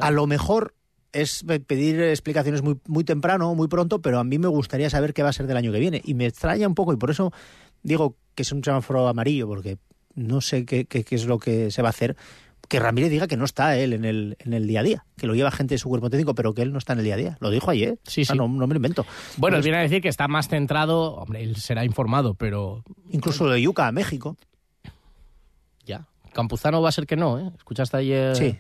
[0.00, 0.74] A lo mejor
[1.12, 5.12] es pe- pedir explicaciones muy, muy temprano, muy pronto, pero a mí me gustaría saber
[5.12, 6.00] qué va a ser del año que viene.
[6.02, 7.30] Y me extraña un poco, y por eso
[7.82, 9.76] digo que es un semáforo amarillo, porque
[10.14, 12.16] no sé qué, qué- qué es lo que se va a hacer.
[12.68, 15.26] Que Ramírez diga que no está él en el, en el día a día, que
[15.26, 17.14] lo lleva gente de su cuerpo técnico, pero que él no está en el día
[17.14, 17.36] a día.
[17.40, 17.98] Lo dijo ayer.
[18.04, 18.36] Sí, sí.
[18.36, 19.02] No, no me lo invento.
[19.36, 22.82] Bueno, él Entonces, viene a decir que está más centrado, hombre, él será informado, pero
[23.10, 24.36] Incluso lo de Yuca a México.
[25.84, 26.06] ya.
[26.32, 27.50] Campuzano va a ser que no, ¿eh?
[27.56, 28.36] ¿Escuchaste ayer?
[28.36, 28.58] Sí.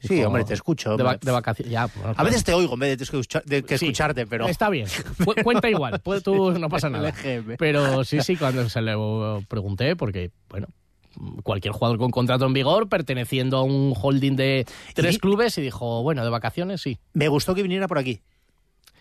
[0.00, 0.98] Sí, hombre, te escucho.
[0.98, 1.72] De, va- de vacaciones.
[1.72, 3.86] Ya, bueno, A veces te oigo en vez de, escucha- de que Sí.
[3.86, 4.46] escucharte, pero...
[4.46, 4.86] Está bien.
[5.24, 6.00] Cu- cuenta igual.
[6.00, 7.14] Pues tú no pasa nada.
[7.58, 8.92] Pero sí, sí, cuando se le
[9.48, 10.66] pregunté, porque, bueno,
[11.42, 15.62] cualquier jugador con contrato en vigor, perteneciendo a un holding de tres Y- clubes, y
[15.62, 16.98] dijo, bueno, de vacaciones sí.
[17.12, 18.20] Me gustó que viniera por aquí.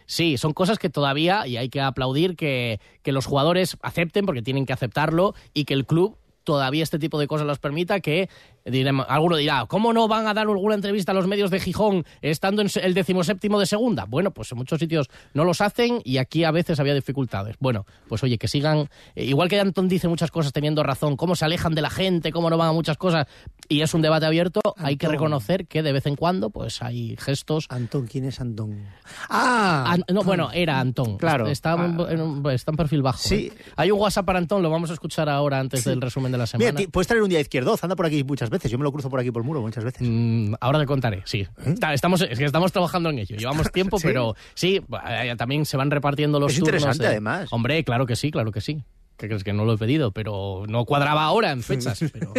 [0.05, 4.41] Sí, son cosas que todavía, y hay que aplaudir que, que los jugadores acepten, porque
[4.41, 8.29] tienen que aceptarlo, y que el club todavía este tipo de cosas los permita, que
[8.65, 12.05] Diremos- alguno dirá, ¿cómo no van a dar alguna entrevista a los medios de Gijón
[12.21, 14.05] estando en el decimoséptimo de segunda?
[14.05, 17.57] Bueno, pues en muchos sitios no los hacen y aquí a veces había dificultades.
[17.59, 21.35] Bueno, pues oye, que sigan, eh, igual que Antón dice muchas cosas teniendo razón, cómo
[21.35, 23.27] se alejan de la gente, cómo no van a muchas cosas,
[23.67, 27.17] y es un debate abierto, hay que reconocer que de vez en cuando pues hay
[27.19, 27.65] gestos...
[27.69, 28.85] Antón, ¿quién es Antón?
[29.29, 29.83] ¡Ah!
[29.91, 31.17] An- no, bueno, era Antón.
[31.17, 31.47] Claro.
[31.47, 33.17] Está, en- en un, está en perfil bajo.
[33.19, 33.51] Sí.
[33.53, 33.61] ¿eh?
[33.75, 36.47] Hay un WhatsApp para Antón, lo vamos a escuchar ahora antes del resumen de la
[36.47, 36.71] semana.
[36.71, 38.52] Mira, puedes traer un día izquierdoz, anda por aquí muchas veces.
[38.69, 40.01] Yo me lo cruzo por aquí por el muro muchas veces.
[40.07, 41.47] Mm, ahora te contaré, sí.
[41.65, 43.35] Está- Estamos, es que estamos trabajando en ello.
[43.37, 44.07] Llevamos tiempo, ¿Sí?
[44.07, 46.75] pero sí, eh, también se van repartiendo los Es turnos.
[46.75, 47.47] interesante, de- además.
[47.51, 48.81] Hombre, claro que sí, claro que sí.
[49.17, 50.11] ¿Qué crees que no lo he pedido?
[50.11, 51.99] Pero no cuadraba ahora en fechas.
[52.13, 52.33] Pero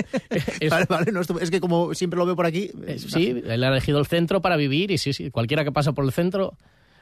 [0.61, 2.71] es- Vale, vale, no, es que como siempre lo veo por aquí.
[2.87, 5.93] eh, sí, él ha elegido el centro para vivir y sí, sí, cualquiera que pasa
[5.93, 6.55] por el centro.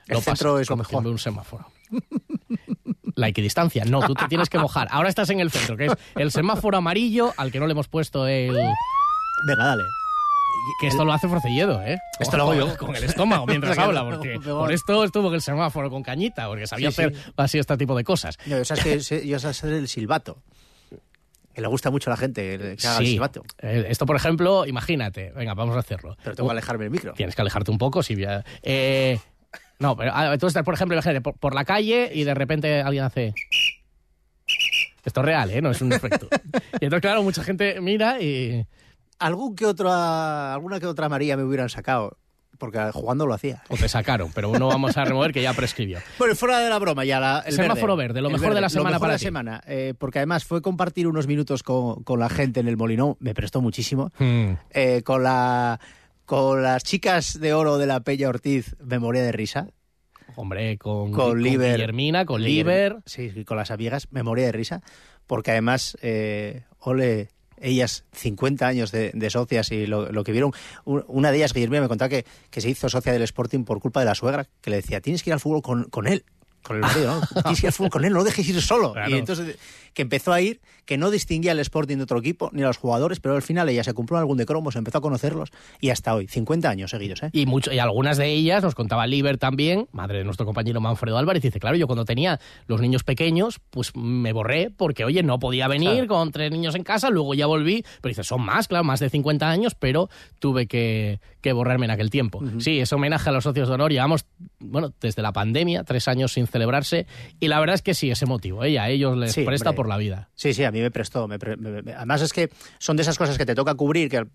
[0.09, 1.07] El lo centro pasa, es lo mejor.
[1.07, 1.67] un semáforo.
[3.15, 4.89] La equidistancia, no, tú te tienes que mojar.
[4.91, 7.87] Ahora estás en el centro, que es el semáforo amarillo al que no le hemos
[7.89, 8.57] puesto el.
[9.47, 9.83] Venga, dale.
[10.81, 11.99] Que esto lo hace Forcelledo, ¿eh?
[12.21, 12.77] Esto lo hago yo.
[12.77, 16.67] Con el estómago mientras habla, porque por esto estuvo en el semáforo con cañita, porque
[16.67, 17.03] sabía Sí, sí.
[17.03, 18.39] hacer así este tipo de cosas.
[18.47, 20.39] No, yo que sé- yo sé hacer el silbato.
[21.55, 23.43] Que le gusta mucho a la gente que que haga el silbato.
[23.59, 26.17] Eh, Esto, por ejemplo, imagínate, venga, vamos a hacerlo.
[26.23, 27.13] Pero tengo que alejarme del micro.
[27.15, 28.17] Tienes que alejarte un poco, si
[28.63, 29.19] eh,
[29.79, 32.81] no, pero ah, tú estás, por ejemplo, imagínate, por, por la calle y de repente
[32.81, 33.35] alguien hace...
[35.05, 35.61] Esto es real, ¿eh?
[35.61, 36.29] No es un efecto.
[36.81, 38.65] y entonces, claro, mucha gente mira y...
[39.19, 42.19] Algún que otra, alguna que otra María me hubieran sacado.
[42.59, 43.63] Porque jugando lo hacía.
[43.71, 45.99] O te sacaron, pero no vamos a remover que ya prescribió.
[46.19, 48.91] Bueno, fuera de la broma, ya la, el Semáforo verde, lo mejor de la semana
[48.91, 49.25] lo mejor para de la ti.
[49.25, 53.17] semana, eh, porque además fue compartir unos minutos con, con la gente en el Molinón,
[53.19, 54.13] me prestó muchísimo.
[54.19, 54.53] Hmm.
[54.71, 55.81] Eh, con la
[56.25, 59.67] con las chicas de oro de la Peña Ortiz, me moría de risa.
[60.37, 61.73] Hombre, con, Con Liber.
[61.75, 62.99] Guillermina, con Liber.
[63.07, 64.83] Sí, sí, con las amigas, me moría de risa,
[65.27, 67.29] porque además, eh, ole,
[67.63, 70.53] ellas 50 años de, de socias y lo, lo que vieron,
[70.85, 74.01] una de ellas, Guillermina, me contaba que, que se hizo socia del Sporting por culpa
[74.01, 76.25] de la suegra, que le decía, tienes que ir al fútbol con, con él.
[76.63, 77.27] Con el marido, ¿no?
[77.43, 78.93] Tienes que ir al fútbol con él, no lo dejes ir solo.
[78.93, 79.11] Claro.
[79.11, 79.59] Y entonces,
[79.95, 82.77] que empezó a ir, que no distinguía el Sporting de otro equipo, ni a los
[82.77, 86.15] jugadores, pero al final ella se compró algún de cromos, empezó a conocerlos, y hasta
[86.15, 87.31] hoy, 50 años seguidos, ¿eh?
[87.33, 91.19] Y, mucho, y algunas de ellas, nos contaba Liber también, madre de nuestro compañero Manfredo
[91.19, 95.39] Álvarez, dice, claro, yo cuando tenía los niños pequeños, pues me borré porque, oye, no
[95.39, 96.09] podía venir Claro.
[96.09, 99.09] con tres niños en casa, luego ya volví, pero dice, son más, claro, más de
[99.09, 100.09] 50 años, pero
[100.41, 102.43] tuve que, que borrarme en aquel tiempo.
[102.59, 104.27] Sí, es homenaje a los socios de honor, llevamos,
[104.59, 107.07] bueno, desde la pandemia, tres años sin celebrarse,
[107.39, 109.77] y la verdad es que sí, es emotivo, ella, a ellos les Sí, presta hombre.
[109.77, 110.29] por la vida.
[110.35, 111.29] Sí, sí, a mí me prestó.
[111.29, 114.27] me me- me- además es que son de esas cosas que te toca cubrir, que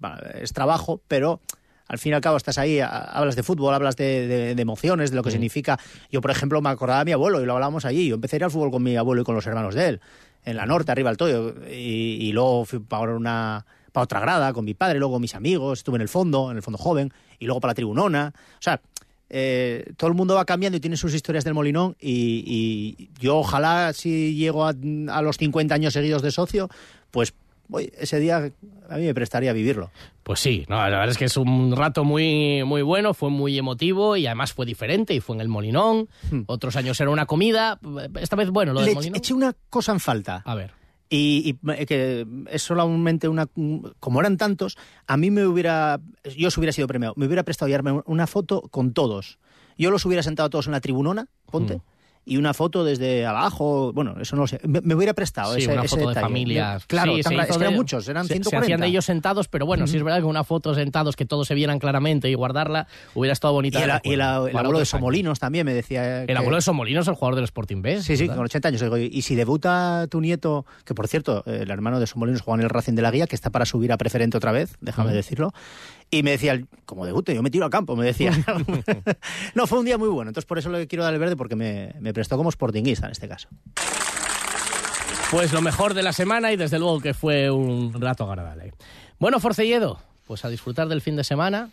[0.41, 1.41] es trabajo, pero
[1.87, 4.61] al fin y al cabo estás ahí, a- hablas de fútbol, hablas de, de- de
[4.61, 5.79] emociones, de lo que significa.
[6.11, 8.07] Yo, por ejemplo, me acordaba de mi abuelo y lo hablábamos allí.
[8.07, 10.01] Yo empecé a ir al fútbol con mi abuelo y con los hermanos de él,
[10.45, 14.53] en la norte, arriba al Toyo, y, y luego fui para una para otra grada
[14.53, 17.45] con mi padre, luego mis amigos, estuve en el fondo, en el fondo joven, y
[17.45, 18.31] luego para la tribunona.
[18.35, 18.79] O sea,
[19.29, 22.43] eh, todo el mundo va cambiando y tiene sus historias del Molinón y,
[22.97, 24.73] y yo ojalá si llego a,
[25.09, 26.69] a los 50 años seguidos de socio,
[27.11, 27.33] pues
[27.99, 28.49] ese día
[28.89, 29.91] a mí me prestaría a vivirlo.
[30.23, 33.57] Pues sí, no, la verdad es que es un rato muy, muy bueno, fue muy
[33.57, 36.07] emotivo y además fue diferente y fue en el Molinón.
[36.45, 37.77] Otros años era una comida,
[38.21, 39.17] esta vez, bueno, lo del Le Molinón.
[39.17, 40.41] eché una cosa en falta.
[40.45, 40.71] A ver.
[41.09, 43.47] Y, y, que es solamente una.
[43.99, 45.99] Como eran tantos, a mí me hubiera.
[46.35, 47.13] Yo os hubiera sido premiado.
[47.17, 49.39] Me hubiera prestado llevarme una foto con todos.
[49.77, 51.81] Yo los hubiera sentado todos en la tribunona, ponte.
[52.29, 54.59] Y una foto desde abajo, bueno, eso no lo sé.
[54.67, 56.25] Me, me hubiera prestado Sí, ese, una ese foto de detalle.
[56.25, 56.85] familias.
[56.85, 58.49] Claro, Sí, tan es que eran muchos, eran se- 140.
[58.49, 61.25] Se hacían de ellos sentados, pero bueno, sí es verdad que una foto sentados que
[61.25, 63.79] todos se vieran claramente y guardarla hubiera estado bonita.
[63.79, 64.21] Y el, y el- el
[64.57, 64.85] abuelo de.
[64.85, 66.21] Somolinos también me decía.
[66.21, 68.01] El que- abuelo de Somolinos, el jugador del Sporting B.
[68.01, 68.83] Sí, sí, con 80 años.
[69.09, 72.69] Y si debuta tu nieto, que por cierto, el hermano de Somolinos juega en el
[72.69, 75.15] Racing de la Guía, que está para subir a preferente otra vez, déjame Ujú.
[75.15, 75.53] decirlo.
[76.09, 78.31] Y me decía, como debute, yo me tiro al campo, me decía.
[79.55, 80.29] no, fue un día muy bueno.
[80.29, 83.11] Entonces por eso le quiero dar el verde, porque me, me prestó como sportinguista en
[83.11, 83.49] este caso.
[85.31, 88.73] Pues lo mejor de la semana y desde luego que fue un rato agradable.
[89.19, 91.69] Bueno, Forcelledo, pues a disfrutar del fin de semana.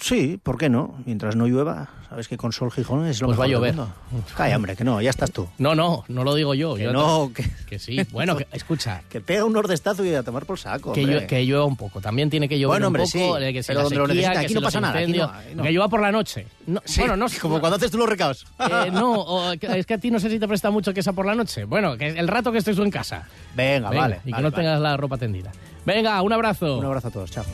[0.00, 0.94] Sí, ¿por qué no?
[1.04, 3.74] Mientras no llueva, sabes que con Sol Gijón es lo Pues va a del llover.
[3.74, 3.92] mundo.
[4.34, 5.46] Calla, hombre, que no, ya estás tú.
[5.58, 6.74] No, no, no lo digo yo.
[6.76, 8.00] Que yo no, que, que sí.
[8.10, 10.94] Bueno, que- escucha, que pega un nordestazo y a tomar por saco.
[10.94, 12.00] que, llueva, que llueva un poco.
[12.00, 13.36] También tiene que llover Bueno, un hombre, poco.
[13.38, 15.36] sí, eh, que si pero donde lo necesita, aquí no pasa nada, aquí incendios, no,
[15.38, 15.62] ahí no.
[15.62, 16.46] Que llueva por la noche.
[16.66, 18.46] No, Sí, bueno, no, como cuando haces tú los recados.
[18.60, 21.12] eh, no, o- es que a ti no sé si te presta mucho que sea
[21.12, 21.64] por la noche.
[21.64, 23.28] Bueno, que el rato que estés tú en casa.
[23.54, 24.20] Venga, Venga, vale.
[24.24, 24.56] Y que no vale.
[24.56, 25.52] tengas la ropa tendida.
[25.84, 26.78] Venga, un abrazo.
[26.78, 27.44] Un abrazo a todos, chao.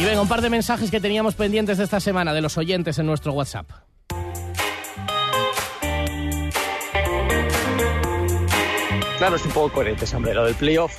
[0.00, 2.98] Y venga, un par de mensajes que teníamos pendientes de esta semana de los oyentes
[2.98, 3.68] en nuestro WhatsApp.
[9.18, 10.32] Claro, es un poco coherente, hombre.
[10.32, 10.98] Lo del playoff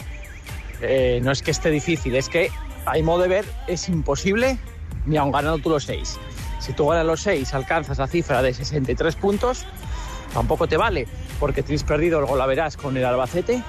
[0.81, 2.51] eh, no es que esté difícil, es que
[2.85, 4.59] hay modo de ver, es imposible
[5.07, 6.19] ni aun ganando tú los seis.
[6.59, 9.65] Si tú ganas los seis, alcanzas la cifra de 63 puntos,
[10.31, 11.07] tampoco te vale,
[11.39, 13.63] porque tienes perdido el gol a verás con el Albacete,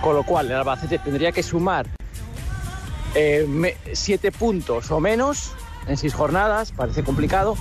[0.00, 1.88] con lo cual el Albacete tendría que sumar
[3.14, 5.52] eh, siete puntos o menos
[5.86, 7.56] en seis jornadas, parece complicado.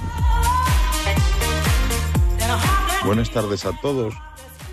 [3.06, 4.14] Buenas tardes a todos.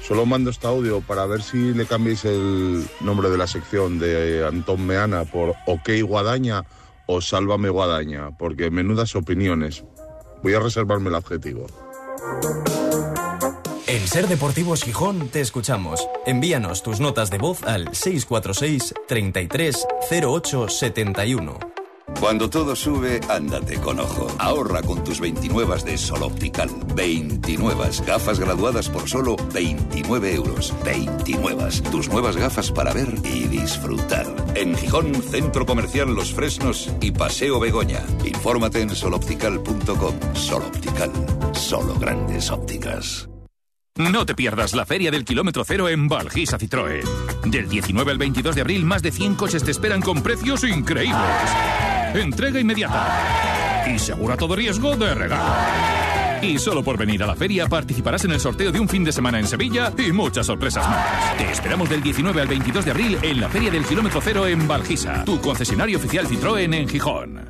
[0.07, 4.47] Solo mando este audio para ver si le cambiáis el nombre de la sección de
[4.47, 6.65] Antón Meana por OK Guadaña
[7.07, 9.85] o Sálvame Guadaña, porque menudas opiniones.
[10.43, 11.67] Voy a reservarme el adjetivo.
[13.91, 16.09] En Ser Deportivos Gijón te escuchamos.
[16.25, 19.85] Envíanos tus notas de voz al 646 33
[20.23, 21.59] 08 71.
[22.21, 24.29] Cuando todo sube, ándate con ojo.
[24.39, 26.71] Ahorra con tus 29 de Sol Optical.
[26.95, 30.73] 29 gafas graduadas por solo 29 euros.
[30.85, 31.83] 29.
[31.91, 34.27] Tus nuevas gafas para ver y disfrutar.
[34.55, 38.05] En Gijón, Centro Comercial Los Fresnos y Paseo Begoña.
[38.25, 40.15] Infórmate en soloptical.com.
[40.35, 41.11] Sol Optical.
[41.55, 43.30] Solo grandes ópticas.
[44.01, 47.05] No te pierdas la Feria del Kilómetro Cero en Valgisa Citroën.
[47.45, 51.21] Del 19 al 22 de abril, más de 100 coches te esperan con precios increíbles.
[52.15, 53.85] Entrega inmediata.
[53.95, 55.53] Y segura todo riesgo de regalo.
[56.41, 59.13] Y solo por venir a la feria participarás en el sorteo de un fin de
[59.13, 61.37] semana en Sevilla y muchas sorpresas más.
[61.37, 64.67] Te esperamos del 19 al 22 de abril en la Feria del Kilómetro Cero en
[64.67, 67.50] Valgisa, tu concesionario oficial Citroën en Gijón.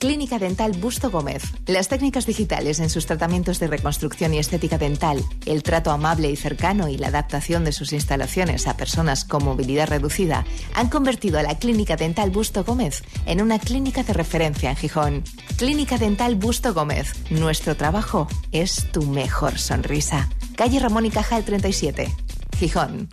[0.00, 1.42] Clínica Dental Busto Gómez.
[1.66, 6.36] Las técnicas digitales en sus tratamientos de reconstrucción y estética dental, el trato amable y
[6.36, 11.42] cercano y la adaptación de sus instalaciones a personas con movilidad reducida han convertido a
[11.42, 15.24] la Clínica Dental Busto Gómez en una clínica de referencia en Gijón.
[15.56, 17.14] Clínica Dental Busto Gómez.
[17.30, 20.28] Nuestro trabajo es tu mejor sonrisa.
[20.54, 22.08] Calle Ramón y Cajal 37.
[22.56, 23.08] Gijón.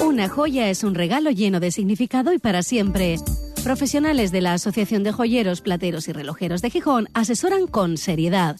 [0.00, 3.16] Una joya es un regalo lleno de significado y para siempre.
[3.62, 8.56] Profesionales de la Asociación de Joyeros, Plateros y Relojeros de Gijón asesoran con seriedad.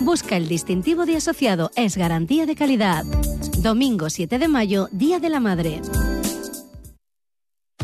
[0.00, 3.04] Busca el distintivo de asociado, es garantía de calidad.
[3.58, 5.80] Domingo 7 de mayo, Día de la Madre.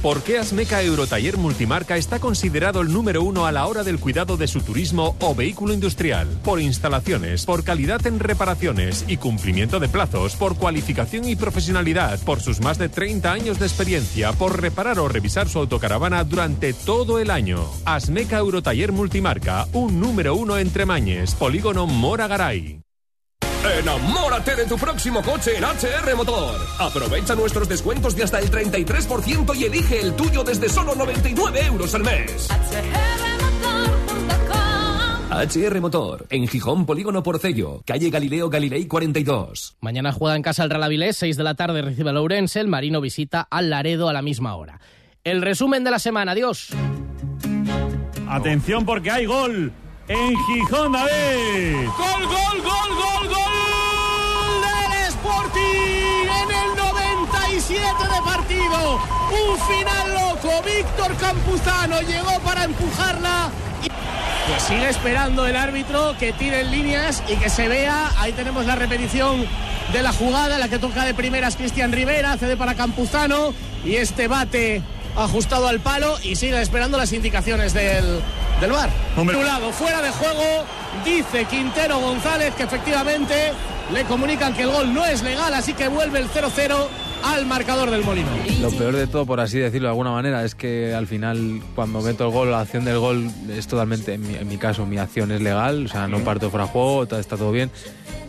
[0.02, 4.38] ¿Por qué Asmeca Eurotaller Multimarca está considerado el número uno a la hora del cuidado
[4.38, 6.26] de su turismo o vehículo industrial?
[6.42, 12.40] Por instalaciones, por calidad en reparaciones y cumplimiento de plazos, por cualificación y profesionalidad, por
[12.40, 17.18] sus más de 30 años de experiencia, por reparar o revisar su autocaravana durante todo
[17.18, 17.62] el año.
[17.84, 22.80] Asmeca Eurotaller Multimarca, un número uno entre Mañes, Polígono Mora Garay.
[23.62, 26.66] Enamórate de tu próximo coche en HR Motor.
[26.78, 31.94] Aprovecha nuestros descuentos de hasta el 33% y elige el tuyo desde solo 99 euros
[31.94, 32.48] al mes.
[35.30, 39.76] HR Motor, en Gijón Polígono Porcello, calle Galileo Galilei 42.
[39.80, 42.66] Mañana juega en casa el Real Avilés, 6 de la tarde recibe a Lourense, el
[42.66, 44.80] Marino visita al Laredo a la misma hora.
[45.22, 46.70] El resumen de la semana, adiós.
[48.26, 49.70] Atención porque hay gol
[50.08, 51.86] en Gijón, David.
[51.96, 53.49] ¡Gol, gol, gol, gol, gol
[57.70, 59.00] 7 de partido.
[59.30, 60.50] Un final loco.
[60.64, 63.50] Víctor Campuzano llegó para empujarla.
[64.48, 68.10] Pues sigue esperando el árbitro que tire en líneas y que se vea.
[68.18, 69.46] Ahí tenemos la repetición
[69.92, 73.54] de la jugada, la que toca de primeras Cristian Rivera, cede para Campuzano
[73.84, 74.82] y este bate
[75.16, 78.20] ajustado al palo y sigue esperando las indicaciones del,
[78.60, 78.90] del bar.
[79.16, 80.64] Un lado, fuera de juego,
[81.04, 83.52] dice Quintero González que efectivamente
[83.92, 86.88] le comunican que el gol no es legal, así que vuelve el 0-0
[87.24, 88.28] al marcador del Molino.
[88.60, 92.00] Lo peor de todo, por así decirlo de alguna manera, es que al final cuando
[92.00, 94.98] meto el gol, la acción del gol es totalmente, en mi, en mi caso, mi
[94.98, 97.70] acción es legal, o sea, no parto fuera de juego, está todo bien.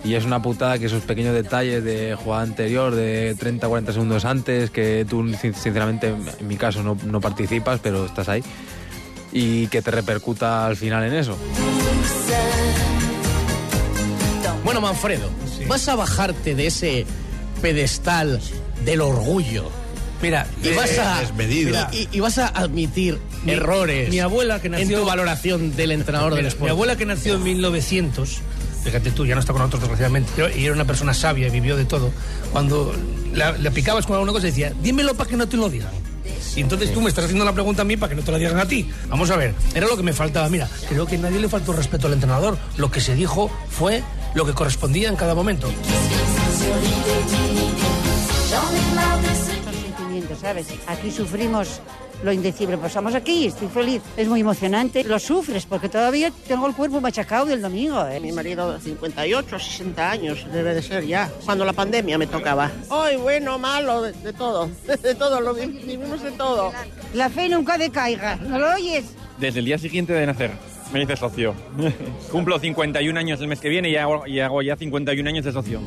[0.04, 4.26] Y es una putada que esos pequeños detalles de jugada anterior, de 30 40 segundos
[4.26, 6.08] antes, que tú sin- sinceramente
[6.40, 8.44] en mi caso no, no participas, pero estás ahí,
[9.32, 11.38] y que te repercuta al final en eso.
[14.64, 15.30] Bueno, Manfredo,
[15.68, 17.06] vas a bajarte de ese
[17.62, 18.40] pedestal
[18.86, 19.70] del orgullo.
[20.22, 21.76] Mira, y vas a desmedido.
[21.92, 25.92] y, y vas a admitir Mi- errores mi abuela que nació- en tu valoración del
[25.92, 26.66] entrenador del Sport.
[26.66, 28.38] Mi abuela que nació en 1900,
[28.84, 31.76] fíjate tú, ya no está con nosotros desgraciadamente, y era una persona sabia y vivió
[31.76, 32.12] de todo.
[32.52, 32.94] Cuando
[33.34, 35.90] le picabas con alguna cosa decía, dímelo para que no te lo digan.
[36.56, 38.38] Y entonces tú me estás haciendo la pregunta a mí para que no te la
[38.38, 38.88] digan a ti.
[39.10, 40.50] Vamos a ver, era lo que me faltaba.
[40.50, 42.58] Mira, creo que nadie le faltó respeto al entrenador.
[42.78, 44.04] Lo que se dijo fue
[44.36, 45.68] lo que correspondía en cada momento.
[48.52, 50.68] Son sentimientos ¿sabes?
[50.88, 51.80] Aquí sufrimos
[52.24, 52.78] lo indecible.
[52.78, 54.02] Pasamos aquí, estoy feliz.
[54.18, 55.04] Es muy emocionante.
[55.06, 58.06] Lo sufres porque todavía tengo el cuerpo machacado del domingo.
[58.08, 58.20] ¿eh?
[58.20, 61.32] Mi marido, 58, 60 años, debe de ser ya.
[61.46, 62.70] Cuando la pandemia me tocaba.
[62.90, 64.70] Hoy, bueno, malo, de, de todo.
[65.02, 66.72] De todo, lo vi- vivimos de todo.
[67.14, 68.36] La fe nunca decaiga.
[68.36, 69.06] ¿No lo oyes?
[69.40, 70.52] Desde el día siguiente de nacer,
[70.94, 71.56] me hice socio.
[72.32, 75.52] Cumplo 51 años el mes que viene y hago, y hago ya 51 años de
[75.54, 75.82] socio.